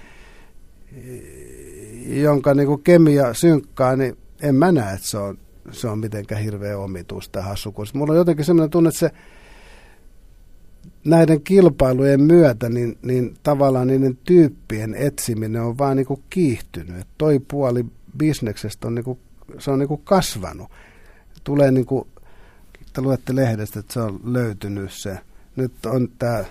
[2.07, 5.39] jonka niinku kemia synkkaa, niin en mä näe, että se on,
[5.73, 7.73] se on mitenkään hirveä omitus tai hassu.
[7.73, 9.11] Koska mulla on jotenkin sellainen tunne, että se
[11.05, 17.01] näiden kilpailujen myötä, niin, niin tavallaan niiden tyyppien etsiminen on vaan niinku kiihtynyt.
[17.01, 17.85] Et toi puoli
[18.19, 19.19] bisneksestä on, niinku,
[19.59, 20.69] se on niinku kasvanut.
[21.45, 22.07] Tulee niinku,
[22.93, 25.19] te luette lehdestä, että se on löytynyt se.
[25.57, 26.45] Nyt on tämä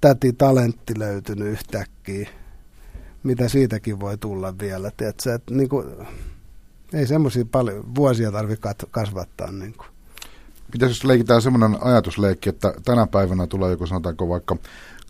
[0.00, 2.28] täti talentti löytynyt yhtäkkiä.
[3.22, 4.90] Mitä siitäkin voi tulla vielä.
[4.96, 5.84] Tiedätkö, että niinku,
[6.92, 9.52] ei semmoisia paljon vuosia tarvitse kasvattaa.
[9.52, 9.84] Niinku.
[10.72, 14.56] Mitä jos leikitään semmoinen ajatusleikki, että tänä päivänä tulee joku sanotaanko vaikka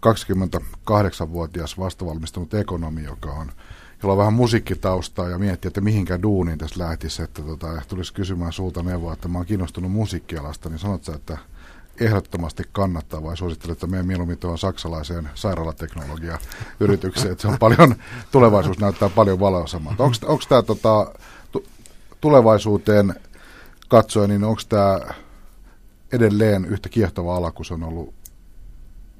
[0.06, 3.52] 28-vuotias vastavalmistunut ekonomi, joka on
[4.02, 8.52] jolla on vähän musiikkitaustaa ja miettii, että mihinkä duuniin tässä lähtisi, että tota, tulisi kysymään
[8.52, 11.38] sulta neuvoa, että mä oon kiinnostunut musiikkialasta, niin sanot sä, että
[12.00, 17.94] ehdottomasti kannattaa vai suosittelet, että meidän mieluummin tuohon saksalaiseen sairaalateknologia-yritykseen, että se on paljon,
[18.32, 20.04] tulevaisuus näyttää paljon valoisammalta.
[20.04, 21.12] Onko tämä tota,
[22.20, 23.14] tulevaisuuteen
[23.88, 25.00] katsoen, niin onko tämä
[26.12, 28.14] edelleen yhtä kiehtova ala kuin se on ollut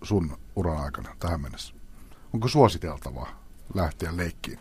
[0.03, 1.75] sun uran aikana tähän mennessä?
[2.33, 4.59] Onko suositeltavaa lähteä leikkiin?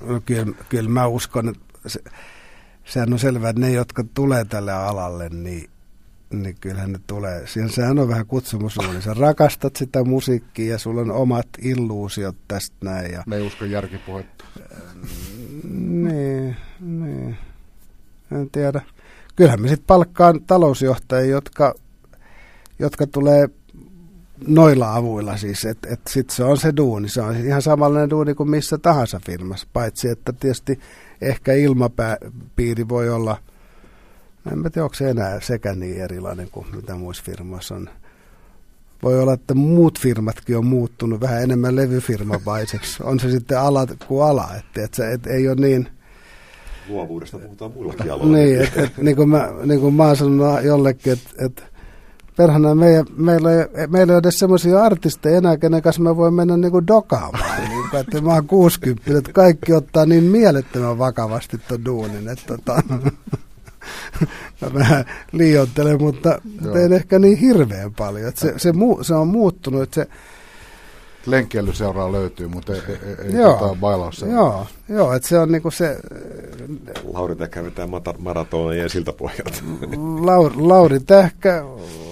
[0.00, 2.00] No kyllä, kyllä mä uskon, että se,
[2.84, 5.70] sehän on selvää, että ne, jotka tulee tälle alalle, niin,
[6.30, 7.46] niin kyllähän ne tulee.
[7.46, 9.02] Siihen sehän on vähän kutsumusuuni.
[9.02, 13.12] Sä rakastat sitä musiikkia ja sulla on omat illuusiot tästä näin.
[13.12, 14.44] Ja, ne ei usko järkipuhetta.
[15.78, 17.36] niin, niin.
[18.32, 18.82] En tiedä
[19.36, 21.74] kyllähän me sitten palkkaan talousjohtajia, jotka,
[22.78, 23.48] jotka tulee
[24.46, 28.34] noilla avuilla siis, että et sitten se on se duuni, se on ihan samanlainen duuni
[28.34, 30.80] kuin missä tahansa firmassa, paitsi että tietysti
[31.20, 33.36] ehkä ilmapiiri voi olla,
[34.52, 37.90] en mä tiedä onko se enää sekä niin erilainen kuin mitä muissa firmoissa on.
[39.02, 43.02] Voi olla, että muut firmatkin on muuttunut vähän enemmän levyfirmavaiseksi.
[43.02, 45.88] On se sitten ala kuin ala, että, että se et, ei ole niin–
[46.88, 48.36] luovuudesta puhutaan muillakin aloilla.
[48.36, 51.64] Niin, että et, niin kuin mä, niin kuin mä oon sanonut jollekin, että et,
[52.36, 56.34] perhana meillä, meillä, ei, meillä ei ole edes semmoisia artisteja enää, kenen kanssa mä voin
[56.34, 57.68] mennä niin kuin dokaamaan.
[57.68, 62.44] niin kuin, että mä oon 60, että kaikki ottaa niin mielettömän vakavasti tuon duunin, että
[62.46, 62.82] tota,
[64.60, 66.76] mä vähän liioittelen, mutta Joo.
[66.76, 68.28] ehkä niin hirveän paljon.
[68.28, 70.06] Että se, se, mu, se on muuttunut, että se,
[71.26, 74.36] lenkkeilyseuraa löytyy, mutta ei, ei, ei joo, tota bailausseuraa.
[74.38, 75.98] Joo, joo että se on niinku se...
[77.12, 79.62] Lauri Tähkä vetää maratonia siltä pohjalta.
[80.20, 81.64] Lauri, Lauri Tähkä,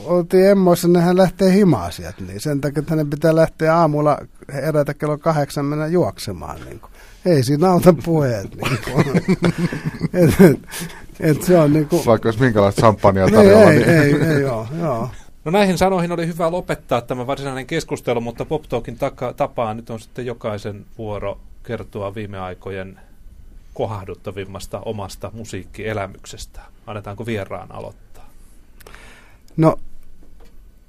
[0.05, 4.19] oltiin Emmoissa, niin hän lähtee himaa sieltä, niin sen takia, että hänen pitää lähteä aamulla
[4.53, 6.61] herätä kello kahdeksan mennä juoksemaan.
[6.65, 6.91] Niin kuin.
[7.25, 8.49] Ei siinä auta puheet.
[8.55, 9.07] Niin kuin.
[10.25, 10.59] et, et,
[11.21, 12.07] et se on niin kuin...
[12.07, 13.71] Vaikka olisi minkälaista champagnea tarjolla.
[13.71, 13.89] Ei, niin...
[13.89, 15.11] ei, ei, ei, joo, joo.
[15.45, 19.91] No näihin sanoihin oli hyvä lopettaa tämä varsinainen keskustelu, mutta Pop Talkin taka, tapaa nyt
[19.91, 23.01] on sitten jokaisen vuoro kertoa viime aikojen
[23.74, 26.61] kohahduttavimmasta omasta musiikkielämyksestä.
[26.86, 28.30] Annetaanko vieraan aloittaa?
[29.57, 29.76] No,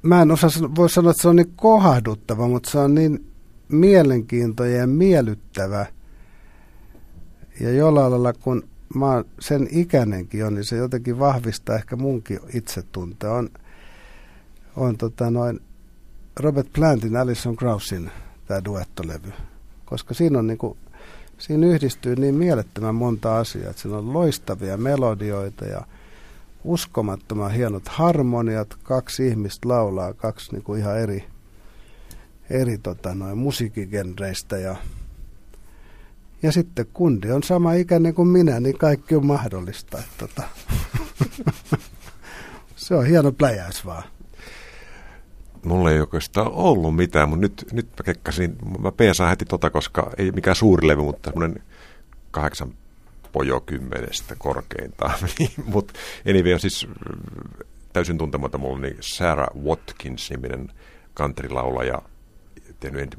[0.01, 3.31] mä en osaa voi sanoa, että se on niin kohahduttava, mutta se on niin
[3.67, 5.85] mielenkiintoinen ja miellyttävä.
[7.59, 8.63] Ja jollain lailla, kun
[8.95, 13.37] mä sen ikäinenkin on, niin se jotenkin vahvistaa ehkä munkin itsetuntoa.
[13.37, 13.49] On
[14.76, 15.59] on tota noin
[16.39, 18.11] Robert Plantin Alison Krausin
[18.47, 19.34] tämä duettolevy.
[19.86, 20.78] Koska siinä on niinku,
[21.38, 23.69] siinä yhdistyy niin mielettömän monta asiaa.
[23.69, 25.82] Että siinä on loistavia melodioita ja
[26.63, 28.78] uskomattoman hienot harmoniat.
[28.84, 31.26] Kaksi ihmistä laulaa, kaksi niinku ihan eri,
[32.49, 33.38] eri tota noin,
[34.61, 34.76] ja
[36.43, 39.97] ja sitten kundi on sama ikäinen kuin minä, niin kaikki on mahdollista.
[39.97, 40.43] Että tota.
[42.76, 44.03] se on hieno pläjäys vaan
[45.66, 50.12] mulla ei oikeastaan ollut mitään, mutta nyt, nyt mä kekkasin, mä peesaan heti tota, koska
[50.18, 51.64] ei mikään suuri levy, mutta semmoinen
[52.32, 52.74] kahdeksan
[53.32, 55.14] pojo kymmenestä korkeintaan.
[55.74, 55.93] mutta
[56.30, 56.88] anyway on siis
[57.93, 60.72] täysin tuntematon mulla niin Sarah Watkins-niminen
[61.14, 62.01] kantrilaulaja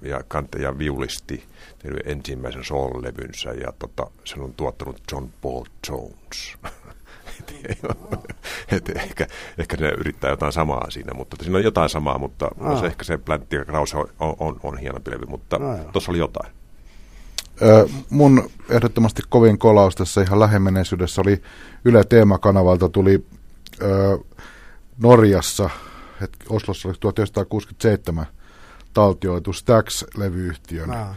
[0.02, 1.44] ja, kante, ja viulisti
[1.78, 6.56] tehnyt ensimmäisen soul-levynsä ja tota, sen on tuottanut John Paul Jones.
[8.76, 9.26] et ehkä,
[9.58, 13.04] ehkä ne yrittää jotain samaa siinä, mutta siinä on jotain samaa, mutta no se ehkä
[13.04, 15.60] se Plantti ja Krause on, on, on, on hieno pilvi, mutta
[15.92, 16.52] tuossa oli jotain.
[17.62, 21.42] Ö, mun ehdottomasti kovin kolaus tässä ihan lähemenneisyydessä oli
[21.84, 23.26] Yle Teemakanavalta tuli
[23.82, 24.18] ö,
[24.98, 25.70] Norjassa
[26.20, 28.26] hetki, Oslossa oli 1967
[28.94, 31.16] taltioitu Stax-levyyhtiön Ah, ah.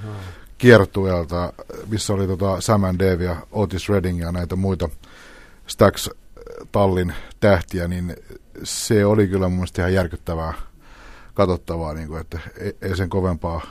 [0.57, 1.53] kiertueelta,
[1.87, 4.89] missä oli tota Sam and Dave ja Otis Redding ja näitä muita
[5.67, 8.15] Stax-tallin tähtiä, niin
[8.63, 10.53] se oli kyllä mun mielestä ihan järkyttävää
[11.33, 13.61] katsottavaa, niin kuin, että ei, ei sen kovempaa,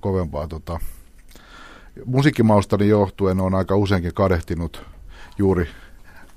[0.00, 0.80] kovempaa tota,
[2.04, 4.82] musiikkimaustani johtuen on aika useinkin kadehtinut
[5.38, 5.68] juuri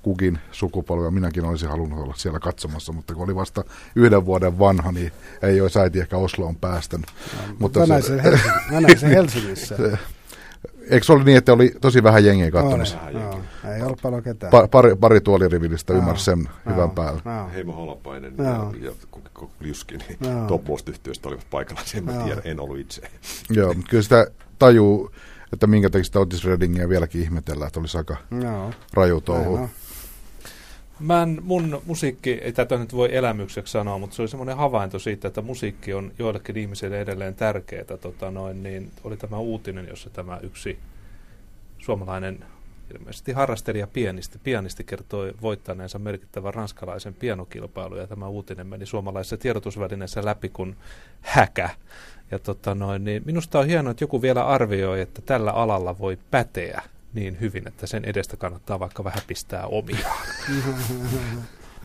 [0.02, 3.64] kukin sukupolvi, minäkin olisin halunnut olla siellä katsomassa, mutta kun oli vasta
[3.96, 5.12] yhden vuoden vanha, niin
[5.42, 7.06] ei olisi äiti ehkä Osloon päästänyt.
[7.60, 8.22] Mutta Mä näin se-
[8.72, 9.76] mä näin sen Helsingissä.
[10.90, 12.98] Eikö se oli niin, että oli tosi vähän jengiä katsomassa?
[13.02, 13.40] Oli, joo.
[13.76, 14.54] Ei ollut paljon ketään.
[14.54, 16.00] Pa- pari, pari tuolirivillistä Joo.
[16.00, 17.22] ymmärsi sen Joo, hyvän päällä.
[17.26, 17.50] joo.
[17.54, 18.74] Heimo Holopainen Joo.
[18.82, 18.92] ja,
[19.60, 20.48] Liuski, niin Joo.
[20.48, 21.82] Top Most-yhtiöstä olivat paikalla.
[21.86, 22.24] Sen mä Joo.
[22.24, 23.02] tiedän, en ollut itse.
[23.50, 24.28] Joo, mutta kyllä sitä
[24.60, 25.12] tajuu,
[25.54, 28.72] että minkä takia sitä Otis Reddingia vieläkin ihmetellään, että olisi aika Joo.
[28.94, 29.56] raju touhu.
[29.56, 29.70] On.
[31.00, 35.00] Mä en, mun musiikki, ei tätä nyt voi elämykseksi sanoa, mutta se oli semmoinen havainto
[35.00, 37.98] siitä, että musiikki on joillekin ihmisille edelleen tärkeää.
[38.02, 40.80] Tota noin, niin oli tämä uutinen, jossa tämä yksi
[41.80, 42.46] suomalainen
[42.94, 50.26] ilmeisesti harrastelija pianisti, pianisti kertoi voittaneensa merkittävän ranskalaisen pianokilpailun ja tämä uutinen meni suomalaisessa tiedotusvälineessä
[50.26, 50.76] läpi kuin
[51.22, 51.70] häkä.
[52.32, 56.18] Ja tota noin, niin minusta on hienoa, että joku vielä arvioi, että tällä alalla voi
[56.32, 56.82] päteä
[57.16, 60.08] niin hyvin, että sen edestä kannattaa vaikka vähän pistää omia.